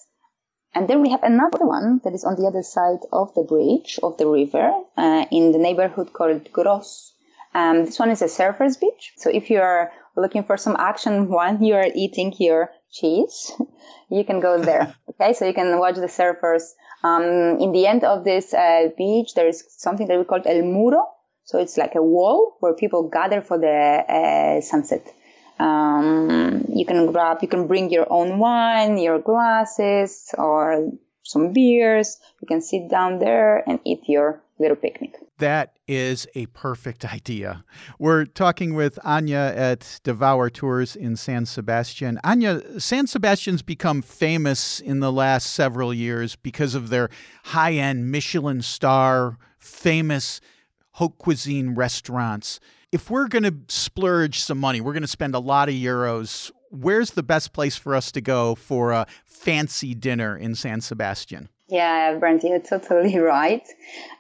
[0.74, 3.98] And then we have another one that is on the other side of the bridge
[4.02, 7.12] of the river uh, in the neighborhood called Gros.
[7.54, 9.12] Um, this one is a surfer's beach.
[9.16, 13.52] So if you are looking for some action while you are eating your cheese,
[14.10, 14.94] you can go there.
[15.10, 16.72] okay, so you can watch the surfers.
[17.04, 20.62] Um, in the end of this uh, beach, there is something that we call El
[20.62, 21.06] Muro.
[21.44, 25.06] So it's like a wall where people gather for the uh, sunset.
[25.58, 30.90] Um, you can grab, you can bring your own wine, your glasses, or
[31.22, 32.18] some beers.
[32.40, 35.16] You can sit down there and eat your little picnic.
[35.38, 37.64] That is a perfect idea.
[37.98, 42.20] We're talking with Anya at Devour Tours in San Sebastian.
[42.24, 47.10] Anya, San Sebastian's become famous in the last several years because of their
[47.44, 50.40] high end Michelin star, famous
[50.92, 52.60] haute cuisine restaurants.
[52.92, 56.50] If we're going to splurge some money, we're going to spend a lot of euros.
[56.70, 61.48] Where's the best place for us to go for a fancy dinner in San Sebastian?
[61.68, 63.66] Yeah, Brent, you're totally right.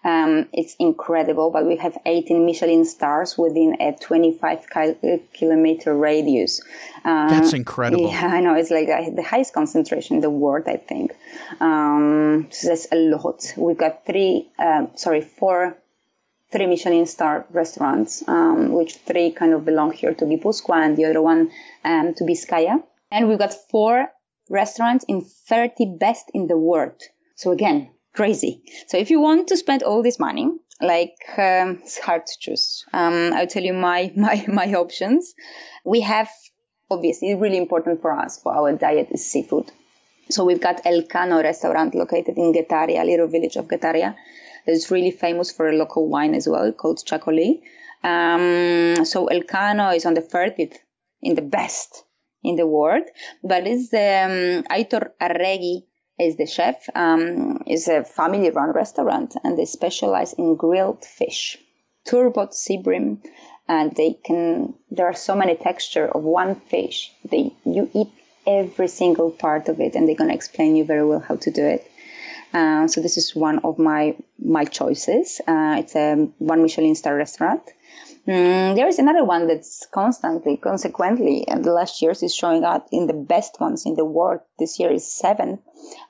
[0.04, 4.66] Um, it's incredible, but we have 18 Michelin stars within a 25
[5.34, 6.62] kilometer radius.
[7.04, 8.08] Uh, That's incredible.
[8.10, 8.54] Yeah, I know.
[8.54, 11.12] It's like the highest concentration in the world, I think.
[11.60, 13.52] Um, so that's a lot.
[13.58, 15.76] We've got three, uh, sorry, four
[16.52, 21.06] three Michelin star restaurants, um, which three kind of belong here to Gipuzkoa and the
[21.06, 21.50] other one
[21.84, 22.82] um, to Bizkaia.
[23.10, 24.08] And we've got four
[24.50, 27.00] restaurants in 30 best in the world.
[27.36, 28.62] So again, crazy.
[28.86, 32.84] So if you want to spend all this money, like um, it's hard to choose.
[32.92, 35.34] Um, I'll tell you my my my options.
[35.84, 36.28] We have
[36.90, 39.70] obviously really important for us for our diet is seafood.
[40.28, 44.16] So we've got Elcano restaurant located in Getaria, a little village of Getaria.
[44.66, 47.60] It's really famous for a local wine as well called Txakoli.
[48.04, 50.76] Um, so Elcano is on the 30th
[51.22, 52.04] in the best
[52.42, 53.04] in the world,
[53.44, 55.84] but it's the um, Aitor Arregi
[56.18, 56.88] is the chef.
[56.94, 61.58] Um, is a family-run restaurant, and they specialize in grilled fish,
[62.04, 63.22] turbot sea bream,
[63.68, 64.74] and they can.
[64.90, 67.12] There are so many texture of one fish.
[67.24, 68.08] They you eat
[68.46, 71.64] every single part of it, and they're gonna explain you very well how to do
[71.64, 71.88] it.
[72.52, 75.40] Uh, so this is one of my my choices.
[75.46, 77.62] Uh, it's a one Michelin star restaurant.
[78.26, 82.86] Mm, there is another one that's constantly, consequently, and the last years is showing up
[82.92, 84.40] in the best ones in the world.
[84.58, 85.58] This year is seven,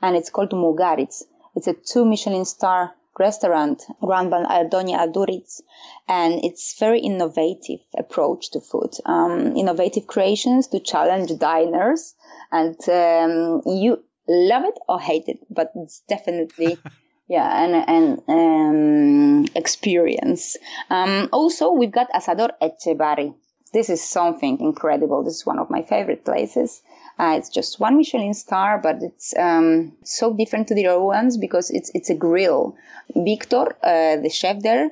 [0.03, 1.23] and it's called Mugaritz.
[1.55, 5.63] It's a two Michelin star restaurant run by Andoni Aduriz,
[6.09, 12.15] and it's very innovative approach to food, um, innovative creations to challenge diners,
[12.51, 14.03] and um, you
[14.33, 16.79] love it or hate it, but it's definitely
[17.29, 20.57] yeah and and um, experience.
[20.91, 23.35] Um, also, we've got Asador Etxebarri.
[23.73, 25.23] This is something incredible.
[25.23, 26.83] This is one of my favorite places.
[27.19, 31.37] Uh, it's just one Michelin star, but it's um, so different to the other ones
[31.37, 32.77] because it's it's a grill.
[33.15, 34.91] Victor, uh, the chef there,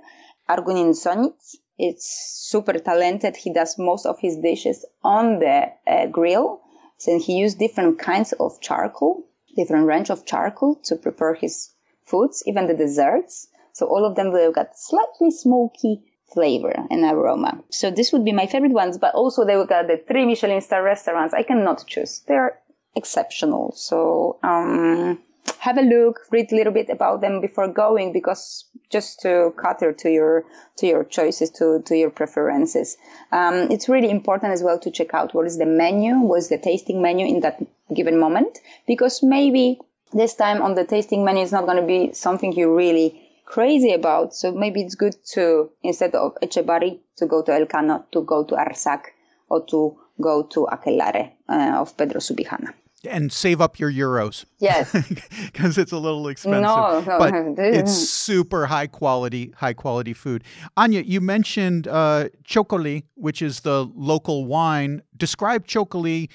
[0.49, 2.07] Arguinzoniz, it's
[2.51, 3.37] super talented.
[3.37, 6.61] He does most of his dishes on the uh, grill.
[6.99, 9.25] So he used different kinds of charcoal,
[9.57, 11.73] different range of charcoal to prepare his
[12.05, 13.49] foods, even the desserts.
[13.73, 17.63] So all of them will get slightly smoky flavor and aroma.
[17.71, 20.61] So this would be my favorite ones, but also they will get the three Michelin
[20.61, 21.35] star restaurants.
[21.35, 22.23] I cannot choose.
[22.27, 22.59] They're
[22.95, 23.73] exceptional.
[23.73, 25.19] So, um,
[25.59, 29.93] have a look, read a little bit about them before going because just to cater
[29.93, 30.45] to your
[30.77, 32.97] to your choices, to to your preferences.
[33.33, 36.49] Um, it's really important as well to check out what is the menu, what is
[36.49, 37.61] the tasting menu in that
[37.95, 39.79] given moment, because maybe
[40.13, 43.93] this time on the tasting menu is not going to be something you're really crazy
[43.93, 44.35] about.
[44.35, 48.55] So maybe it's good to instead of Etxebarri to go to Elcano, to go to
[48.55, 49.07] Arzak,
[49.49, 52.75] or to go to Aquelarre uh, of Pedro Subijana
[53.09, 54.45] and save up your euros.
[54.59, 54.93] Yes,
[55.47, 56.63] because it's a little expensive.
[56.63, 60.45] No, no, but it's super high quality, high quality food.
[60.77, 65.03] Anya, you mentioned uh, Txakoli, which is the local wine.
[65.17, 66.29] Describe Txakoli.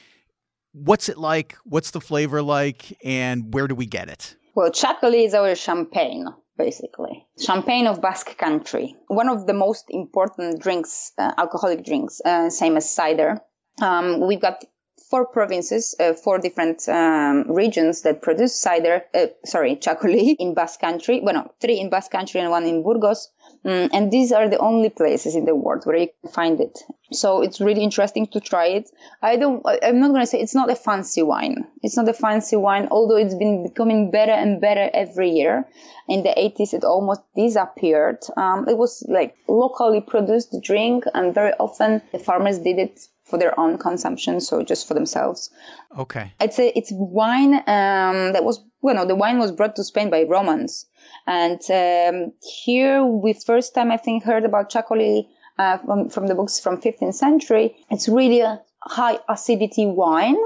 [0.75, 1.55] What's it like?
[1.63, 2.97] What's the flavor like?
[3.03, 4.35] And where do we get it?
[4.55, 7.25] Well, Txakoli is our champagne basically.
[7.39, 8.95] Champagne of Basque country.
[9.07, 13.41] One of the most important drinks, uh, alcoholic drinks, uh, same as cider.
[13.81, 14.63] Um, we've got
[15.09, 20.79] four provinces, uh, four different um, regions that produce cider, uh, sorry, txakoli in Basque
[20.79, 21.21] Country.
[21.21, 23.29] Well, no, three in Basque Country and one in Burgos.
[23.65, 26.77] Mm, and these are the only places in the world where you can find it.
[27.11, 28.91] So it's really interesting to try it.
[29.23, 31.65] I don't, I'm not going to say it's not a fancy wine.
[31.81, 35.67] It's not a fancy wine, although it's been becoming better and better every year.
[36.07, 38.19] In the 80s, it almost disappeared.
[38.37, 43.39] Um, it was like locally produced drink and very often the farmers did it for
[43.39, 45.49] their own consumption, so just for themselves.
[45.97, 46.31] Okay.
[46.39, 50.11] It's a it's wine um, that was well, no, the wine was brought to Spain
[50.11, 50.85] by Romans,
[51.25, 56.35] and um, here we first time I think heard about Txakoli uh, from, from the
[56.35, 57.75] books from 15th century.
[57.89, 60.37] It's really a high acidity wine,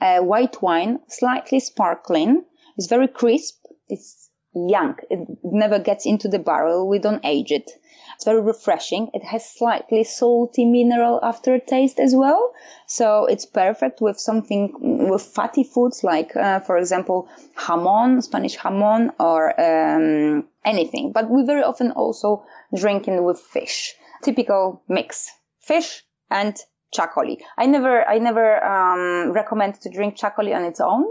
[0.00, 2.44] uh, white wine, slightly sparkling.
[2.76, 3.64] It's very crisp.
[3.88, 4.96] It's young.
[5.08, 6.88] It never gets into the barrel.
[6.88, 7.70] We don't age it.
[8.14, 9.10] It's very refreshing.
[9.14, 12.52] It has slightly salty mineral aftertaste as well.
[12.86, 14.72] So it's perfect with something
[15.08, 21.12] with fatty foods like, uh, for example, jamon, Spanish jamon or um, anything.
[21.12, 23.94] But we very often also drink it with fish.
[24.22, 25.30] Typical mix.
[25.60, 26.56] Fish and
[26.94, 27.38] txakoli.
[27.58, 31.06] I never, I never um, recommend to drink txakoli on its own.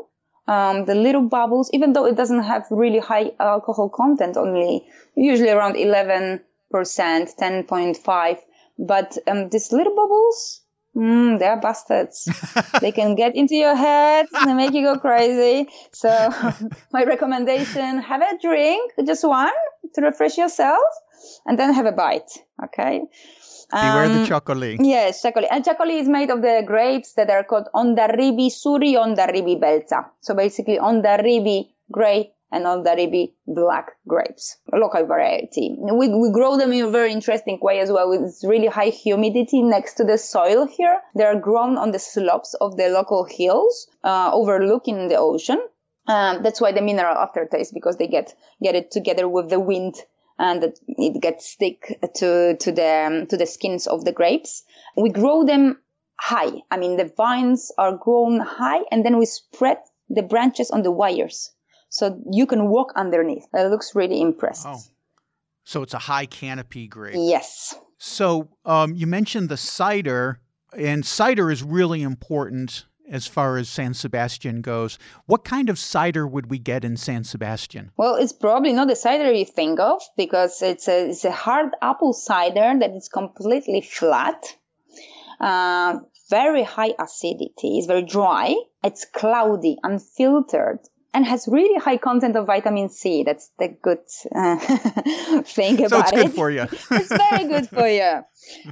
[0.48, 4.86] Um, the little bubbles, even though it doesn't have really high alcohol content, only
[5.16, 6.42] usually around 11
[6.82, 8.38] 10.5.
[8.80, 10.64] But um, these little bubbles
[10.96, 12.30] Mm, they're bastards.
[12.82, 15.70] they can get into your head and make you go crazy.
[15.92, 16.10] So
[16.94, 19.52] my recommendation, have a drink, just one
[19.96, 20.84] to refresh yourself
[21.46, 22.32] and then have a bite.
[22.64, 23.02] Okay.
[23.72, 24.78] Beware um, the txakoli.
[24.80, 25.48] Yes, txakoli.
[25.50, 30.06] And txakoli is made of the grapes that are called Hondarrabi Zuri, Hondarrabi Beltza.
[30.22, 35.76] So basically Hondarrabi gray and Hondarrabi black grapes, local variety.
[35.80, 39.64] We, we grow them in a very interesting way as well with really high humidity
[39.64, 41.02] next to the soil here.
[41.16, 45.60] They are grown on the slopes of the local hills, uh, overlooking the ocean.
[46.08, 49.96] Um, that's why the mineral aftertaste because they get get it together with the wind
[50.38, 54.64] and it gets stick to to the um, to the skins of the grapes.
[54.96, 55.80] We grow them
[56.20, 56.62] high.
[56.70, 59.78] I mean, the vines are grown high, and then we spread
[60.10, 61.52] the branches on the wires,
[61.94, 63.46] so you can walk underneath.
[63.54, 64.72] It looks really impressive.
[64.74, 64.82] Oh.
[65.64, 67.14] So it's a high canopy grape.
[67.16, 67.76] Yes.
[68.00, 70.40] So um, you mentioned the cider,
[70.76, 74.98] and cider is really important as far as San Sebastian goes.
[75.28, 77.92] What kind of cider would we get in San Sebastian?
[77.96, 81.76] Well, it's probably not the cider you think of because it's a, it's a hard
[81.84, 84.44] apple cider that is completely flat,
[85.40, 86.00] uh,
[86.32, 90.80] very high acidity, it's very dry, it's cloudy, unfiltered,
[91.14, 93.24] and has really high content of vitamin C.
[93.24, 94.00] That's the good
[94.36, 94.58] uh,
[95.44, 95.90] thing about it.
[95.90, 96.62] So it's good for you.
[96.92, 98.24] it's very good for you.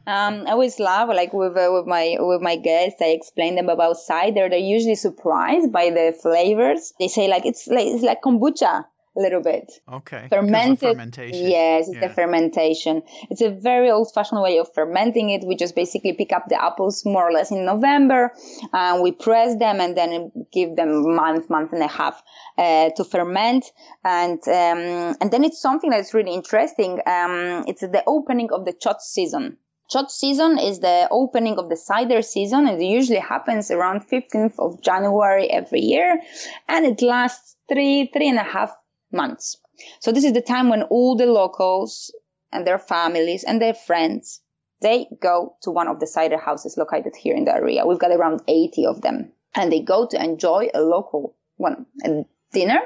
[0.08, 3.02] Um, I always laugh like with uh, with my with my guests.
[3.02, 4.50] I explain them about cider.
[4.50, 6.94] They're usually surprised by the flavors.
[7.00, 8.86] They say like it's like it's like kombucha
[9.18, 9.72] a little bit.
[9.92, 10.28] Okay.
[10.30, 10.80] Fermented.
[10.80, 11.50] Fermentation.
[11.50, 12.08] Yes, it's yeah.
[12.08, 13.04] the fermentation.
[13.30, 15.44] It's a very old fashioned way of fermenting it.
[15.46, 18.32] We just basically pick up the apples more or less in November.
[18.74, 22.24] and we press them and then give them month, month and a half
[22.58, 23.66] uh, to ferment.
[24.06, 27.02] And, um, and then it's something that's really interesting.
[27.06, 29.58] Um, it's the opening of the txotx season.
[29.94, 32.66] Txotx season is the opening of the cider season.
[32.66, 36.22] It usually happens around 15th of January every year
[36.70, 38.72] and it lasts three, three and a half
[39.12, 39.58] months.
[40.00, 42.14] So this is the time when all the locals
[42.52, 44.42] and their families and their friends,
[44.82, 47.86] they go to one of the cider houses located here in the area.
[47.86, 52.26] We've got around 80 of them and they go to enjoy a local one, a
[52.52, 52.80] dinner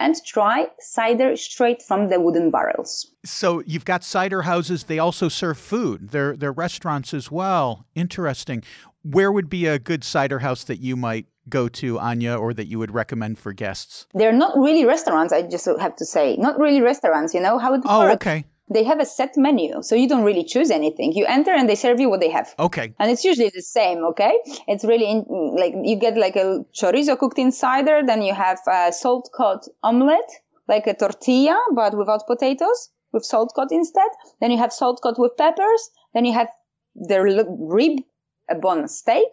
[0.00, 3.10] and try cider straight from the wooden barrels.
[3.24, 4.84] So you've got cider houses.
[4.84, 6.10] They also serve food.
[6.10, 7.86] They're, they're restaurants as well.
[7.94, 8.64] Interesting.
[9.02, 12.66] Where would be a good cider house that you might go to, Anya, or that
[12.66, 14.06] you would recommend for guests?
[14.14, 16.36] They're not really restaurants, I just have to say.
[16.36, 18.10] Not really restaurants, you know how it oh, works.
[18.10, 18.44] Oh, okay.
[18.72, 21.12] They have a set menu, so you don't really choose anything.
[21.12, 22.54] You enter and they serve you what they have.
[22.58, 22.94] Okay.
[22.98, 24.32] And it's usually the same, okay?
[24.66, 25.26] It's really in,
[25.58, 29.58] like you get like a chorizo cooked in cider, then you have a salt cod
[29.82, 30.30] omelette,
[30.66, 34.08] like a tortilla, but without potatoes, with salt cod instead.
[34.40, 35.90] Then you have salt cod with peppers.
[36.14, 36.48] Then you have
[36.94, 38.00] the rib,
[38.48, 39.28] a bone steak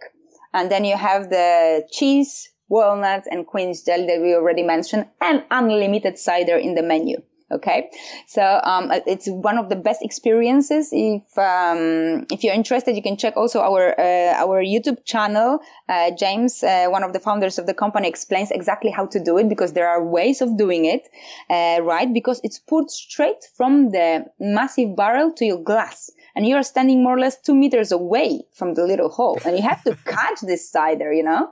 [0.54, 5.44] and then you have the cheese, walnuts, and quince jelly that we already mentioned, and
[5.52, 7.18] unlimited cider in the menu.
[7.52, 7.90] Okay,
[8.28, 10.88] so um, it's one of the best experiences.
[10.94, 15.60] If um, if you're interested, you can check also our uh, our YouTube channel.
[15.90, 19.38] Uh, James, uh, one of the founders of the company, explains exactly how to do
[19.38, 21.10] it because there are ways of doing it,
[21.50, 22.14] uh, right?
[22.14, 27.16] Because it's poured straight from the massive barrel to your glass and you're standing more
[27.16, 30.70] or less two meters away from the little hole and you have to catch this
[30.70, 31.52] cider, you know?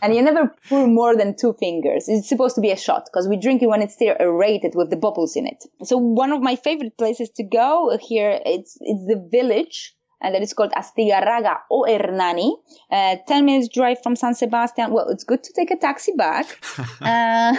[0.00, 2.08] And you never pour more than two fingers.
[2.08, 4.90] It's supposed to be a shot because we drink it when it's still aerated with
[4.90, 5.64] the bubbles in it.
[5.82, 10.42] So one of my favorite places to go here, it's, it's the village and that
[10.42, 12.54] is called Astigarraga o Hernani.
[12.90, 14.92] Uh, 10 minutes drive from San Sebastian.
[14.92, 16.46] Well, it's good to take a taxi back,
[17.00, 17.54] uh,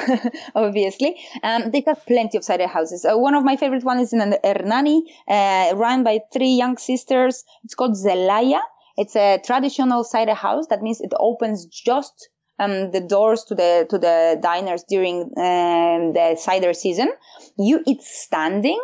[0.56, 1.16] obviously.
[1.44, 3.06] Um, they got plenty of cider houses.
[3.06, 7.44] Uh, one of my favorite ones is in Hernani, uh, run by three young sisters.
[7.64, 8.62] It's called Zelaia.
[8.98, 10.68] It's a traditional cider house.
[10.68, 16.14] That means it opens just um, the doors to the to the diners during um,
[16.14, 17.10] the cider season.
[17.58, 18.82] You eat standing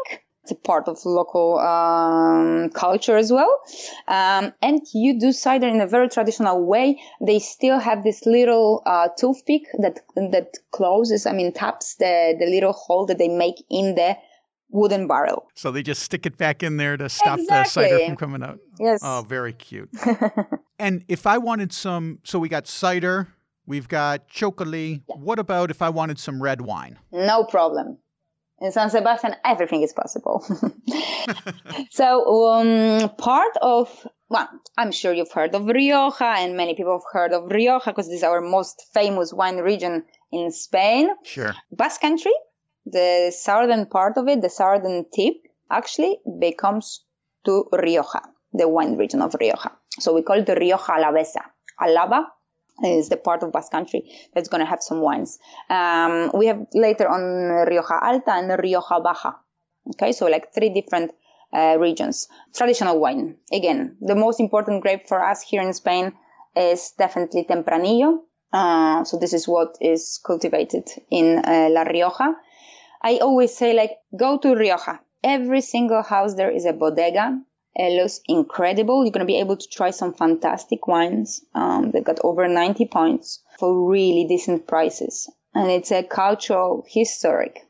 [0.49, 3.61] it's a part of local um, culture as well.
[4.07, 6.99] Um, and you do cider in a very traditional way.
[7.21, 12.45] They still have this little uh, toothpick that that closes, I mean, taps the the
[12.45, 14.17] little hole that they make in the
[14.71, 15.47] wooden barrel.
[15.55, 17.83] So they just stick it back in there to stop exactly.
[17.83, 18.59] the cider from coming out.
[18.79, 19.01] Yes.
[19.03, 19.89] Oh, very cute.
[20.79, 23.27] and if I wanted some, so we got cider,
[23.65, 25.01] we've got txakoli.
[25.07, 25.15] Yeah.
[25.15, 26.99] What about if I wanted some red wine?
[27.11, 27.97] No problem
[28.61, 30.45] in San Sebastian, everything is possible.
[31.91, 37.09] so, um, part of, well, I'm sure you've heard of Rioja, and many people have
[37.11, 41.09] heard of Rioja because this is our most famous wine region in Spain.
[41.23, 41.55] Sure.
[41.71, 42.33] Basque Country,
[42.85, 45.35] the southern part of it, the southern tip,
[45.71, 47.05] actually becomes
[47.45, 48.21] to Rioja.
[48.53, 49.71] the wine region of Rioja.
[49.99, 51.41] So we call it the Rioja Alavesa.
[51.79, 52.27] Alava
[52.83, 54.03] is the part of Basque Country
[54.33, 55.39] that's going to have some wines.
[55.69, 57.21] Um, we have later on
[57.67, 59.33] Rioja Alta and Rioja Baja.
[59.91, 61.11] Okay, so like three different
[61.53, 62.27] uh, regions.
[62.55, 63.37] Traditional wine.
[63.51, 66.13] Again, the most important grape for us here in Spain
[66.55, 68.19] is definitely Tempranillo.
[68.51, 72.35] Uh, so this is what is cultivated in uh, La Rioja.
[73.01, 74.99] I always say like, go to Rioja.
[75.23, 77.39] Every single house there is a bodega
[77.75, 79.03] it looks incredible.
[79.03, 81.43] You're going to be able to try some fantastic wines.
[81.53, 85.31] Um, they've got over 90 points for really decent prices.
[85.53, 87.67] And it's a cultural, historic,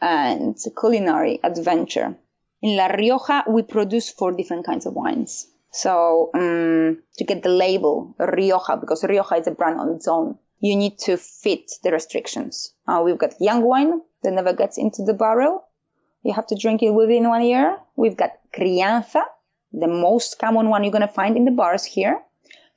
[0.00, 2.16] and culinary adventure.
[2.62, 5.48] In La Rioja, we produce four different kinds of wines.
[5.72, 10.38] So um, to get the label Rioja, because Rioja is a brand on its own,
[10.60, 12.72] you need to fit the restrictions.
[12.88, 15.64] Uh, we've got young wine that never gets into the barrel.
[16.22, 17.78] You have to drink it within one year.
[17.94, 19.22] We've got crianza,
[19.76, 22.20] the most common one you're going to find in the bars here.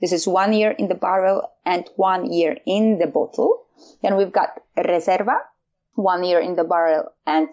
[0.02, 3.66] This is one year in the barrel and one year in the bottle.
[4.02, 5.40] Then we've got reserva,
[5.96, 7.50] one year in the barrel and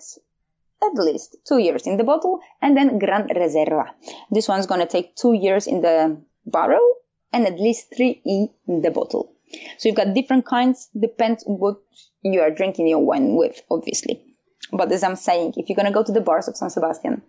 [0.83, 2.41] at least two years in the bottle.
[2.61, 3.91] And then gran reserva.
[4.31, 6.95] This one's going to take two years in the barrel
[7.33, 8.51] and at least three in
[8.83, 9.33] the bottle.
[9.79, 11.77] So you've got different kinds, depends what
[12.23, 14.23] you are drinking your wine with, obviously.
[14.73, 17.23] But as I'm saying, if you're going to go to the bars of San Sebastian,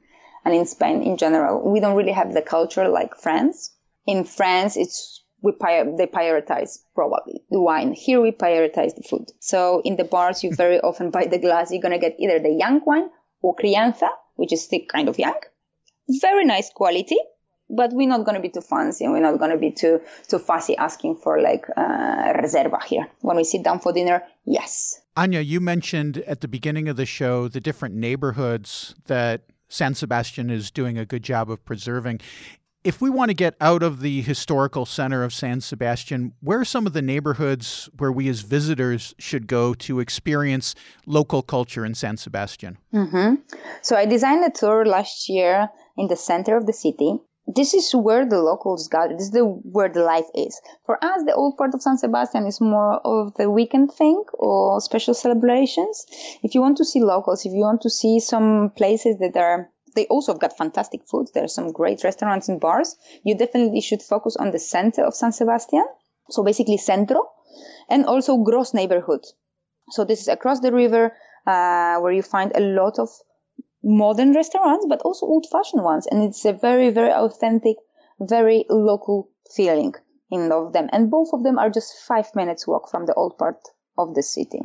[0.45, 3.71] and in Spain in general, we don't really have the culture like France.
[4.05, 7.93] In France, it's we they prioritize probably the wine.
[7.93, 9.31] Here we prioritize the food.
[9.39, 11.71] So in the bars, you very often buy the glass.
[11.71, 13.09] You're gonna get either the young wine
[13.41, 15.39] or crianza, which is still kind of young.
[16.09, 17.17] Very nice quality,
[17.69, 20.75] but we're not gonna be too fancy and we're not gonna be too too fussy
[20.77, 23.07] asking for like uh, reserva here.
[23.21, 25.01] When we sit down for dinner, yes.
[25.15, 30.49] Anya, you mentioned at the beginning of the show the different neighborhoods that San Sebastian
[30.49, 32.22] is doing a good job of preserving.
[32.84, 36.65] If we want to get out of the historical center of San Sebastian, where are
[36.65, 40.74] some of the neighborhoods where we as visitors should go to experience
[41.05, 42.78] local culture in San Sebastian?
[42.93, 43.41] Mm-hmm.
[43.82, 47.95] So I designed a tour last year in the center of the city this is
[47.95, 49.14] where the locals gather.
[49.14, 50.60] This is the, where the life is.
[50.86, 54.82] For us, the old part of San Sebastian is more of the weekend thing or
[54.82, 56.06] special celebrations.
[56.43, 59.70] If you want to see locals, if you want to see some places that are,
[59.95, 61.28] they also have got fantastic food.
[61.34, 62.98] There are some great restaurants and bars.
[63.24, 65.86] You definitely should focus on the center of San Sebastian.
[66.30, 67.30] So basically centro
[67.89, 69.26] and also Gros neighborhood.
[69.91, 71.14] So this is across the river,
[71.45, 73.10] uh, where you find a lot of
[73.88, 76.05] modern restaurants, but also old fashioned ones.
[76.11, 77.77] And it's a very, very authentic,
[78.19, 79.93] very local feeling
[80.29, 80.89] in of them.
[80.91, 83.57] And both of them are just five minutes walk from the old part
[83.97, 84.59] of the city.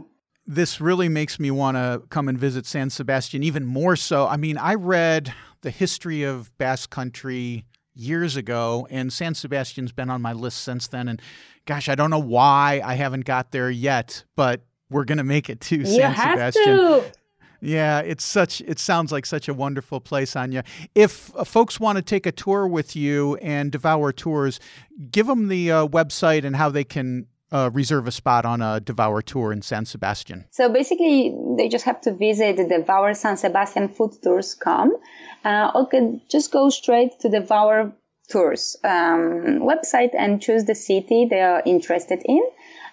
[0.44, 4.26] This really makes me want to come and visit San Sebastian even more so.
[4.26, 7.64] I mean, I read the history of Basque Country
[7.94, 11.06] years ago, and San Sebastian's been on my list since then.
[11.06, 11.22] And
[11.64, 15.48] gosh, I don't know why I haven't got there yet, but we're going to make
[15.48, 16.76] it to you San Sebastian.
[16.76, 17.04] To.
[17.64, 18.60] Yeah, it's such.
[18.62, 20.64] It sounds like such a wonderful place, Anya.
[20.96, 24.58] If uh, folks want to take a tour with you and devour tours,
[25.12, 28.80] give them the uh, website and how they can uh, reserve a spot on a
[28.80, 30.46] Devour tour in San Sebastian?
[30.50, 34.96] So basically, they just have to visit the Devour San Sebastian Food Tours.com.
[35.44, 37.92] Uh, or can just go straight to Devour
[38.28, 42.42] Tours um, website and choose the city they are interested in.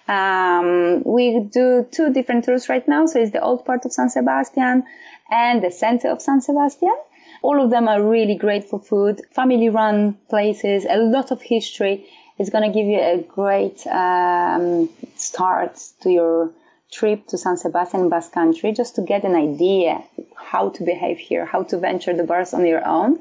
[0.08, 3.06] Um, we do two different tours right now.
[3.06, 4.84] So it's the old part of San Sebastian
[5.30, 6.96] and the center of San Sebastian.
[7.42, 12.06] All of them are really great for food, family run places, a lot of history.
[12.38, 16.50] It's going to give you a great um, start to your
[16.90, 20.02] trip to San Sebastian Basque Country just to get an idea
[20.36, 23.20] how to behave here, how to venture the bars on your own.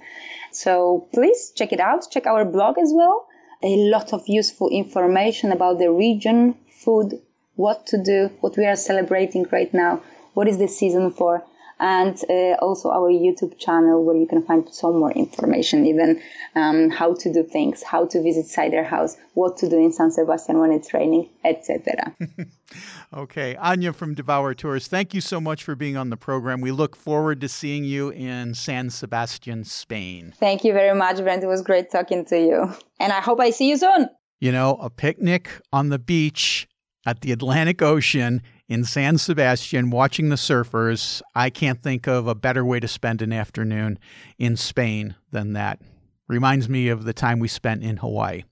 [0.51, 2.09] So please check it out.
[2.09, 3.27] Check our blog as well.
[3.61, 7.21] A lot of useful information about the region, food,
[7.55, 10.01] what to do, what we are celebrating right now,
[10.33, 11.43] what is the season for,
[11.79, 16.21] and uh, also our YouTube channel where you can find some more information, even
[16.55, 20.11] um, how to do things, how to visit cider house, what to do in San
[20.11, 22.15] Sebastian when it's raining, etc.
[23.13, 26.59] okay, Anya from Devour Tours, thank you so much for being on the program.
[26.59, 30.33] We look forward to seeing you in San Sebastian, Spain.
[30.37, 31.43] Thank you very much, Brent.
[31.43, 34.09] It was great talking to you, and I hope I see you soon.
[34.41, 36.67] You know, a picnic on the beach
[37.05, 41.21] at the Atlantic Ocean in San Sebastian watching the surfers.
[41.35, 43.99] I can't think of a better way to spend an afternoon
[44.37, 45.81] in Spain than that.
[46.27, 48.43] Reminds me of the time we spent in Hawaii.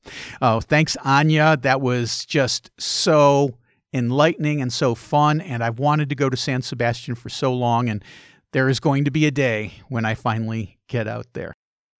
[0.41, 1.55] Oh, thanks, Anya.
[1.55, 3.55] That was just so
[3.93, 5.39] enlightening and so fun.
[5.39, 7.88] And I've wanted to go to San Sebastian for so long.
[7.88, 8.03] And
[8.51, 11.53] there is going to be a day when I finally get out there.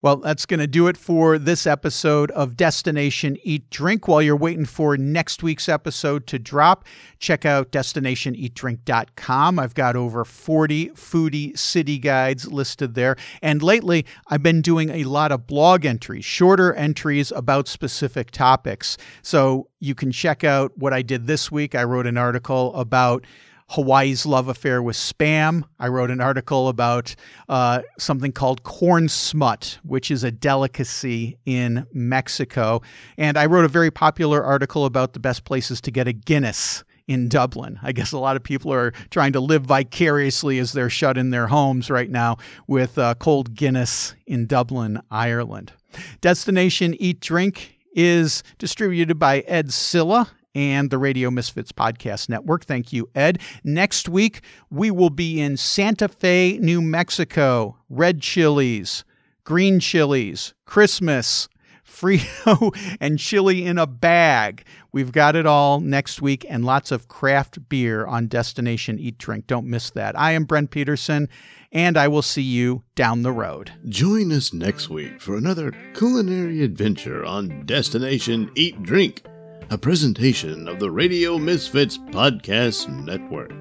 [0.04, 4.08] Well, that's going to do it for this episode of Destination Eat Drink.
[4.08, 6.86] While you're waiting for next week's episode to drop,
[7.18, 9.58] check out destinationeatdrink.com.
[9.58, 13.16] I've got over 40 foodie city guides listed there.
[13.42, 18.98] And lately, I've been doing a lot of blog entries, shorter entries about specific topics.
[19.24, 21.74] So you can check out what I did this week.
[21.74, 23.26] I wrote an article about
[23.72, 25.64] Hawaii's love affair with spam.
[25.80, 27.16] I wrote an article about
[27.50, 32.82] uh, something called corn smut, which is a delicacy in Mexico.
[33.18, 36.84] And I wrote a very popular article about the best places to get a Guinness
[37.08, 37.80] in Dublin.
[37.82, 41.30] I guess a lot of people are trying to live vicariously as they're shut in
[41.30, 42.38] their homes right now
[42.68, 45.74] with uh, cold Guinness in Dublin, Ireland.
[46.22, 52.66] Destination Eat Drink is distributed by Ed Cilla and the Radio Misfits Podcast Network.
[52.66, 53.40] Thank you, Ed.
[53.64, 54.42] Next week,
[54.72, 57.78] we will be in Santa Fe, New Mexico.
[57.92, 59.06] Red chilies,
[59.44, 61.48] green chilies, Christmas,
[61.88, 64.66] Frito, and chili in a bag.
[64.92, 69.46] We've got it all next week and lots of craft beer on Destination Eat Drink.
[69.46, 70.18] Don't miss that.
[70.18, 71.30] I am Brent Peterson,
[71.72, 73.74] and I will see you down the road.
[73.88, 79.22] Join us next week for another culinary adventure on Destination Eat Drink
[79.70, 83.52] a presentation of the Radio Misfits Podcast Network.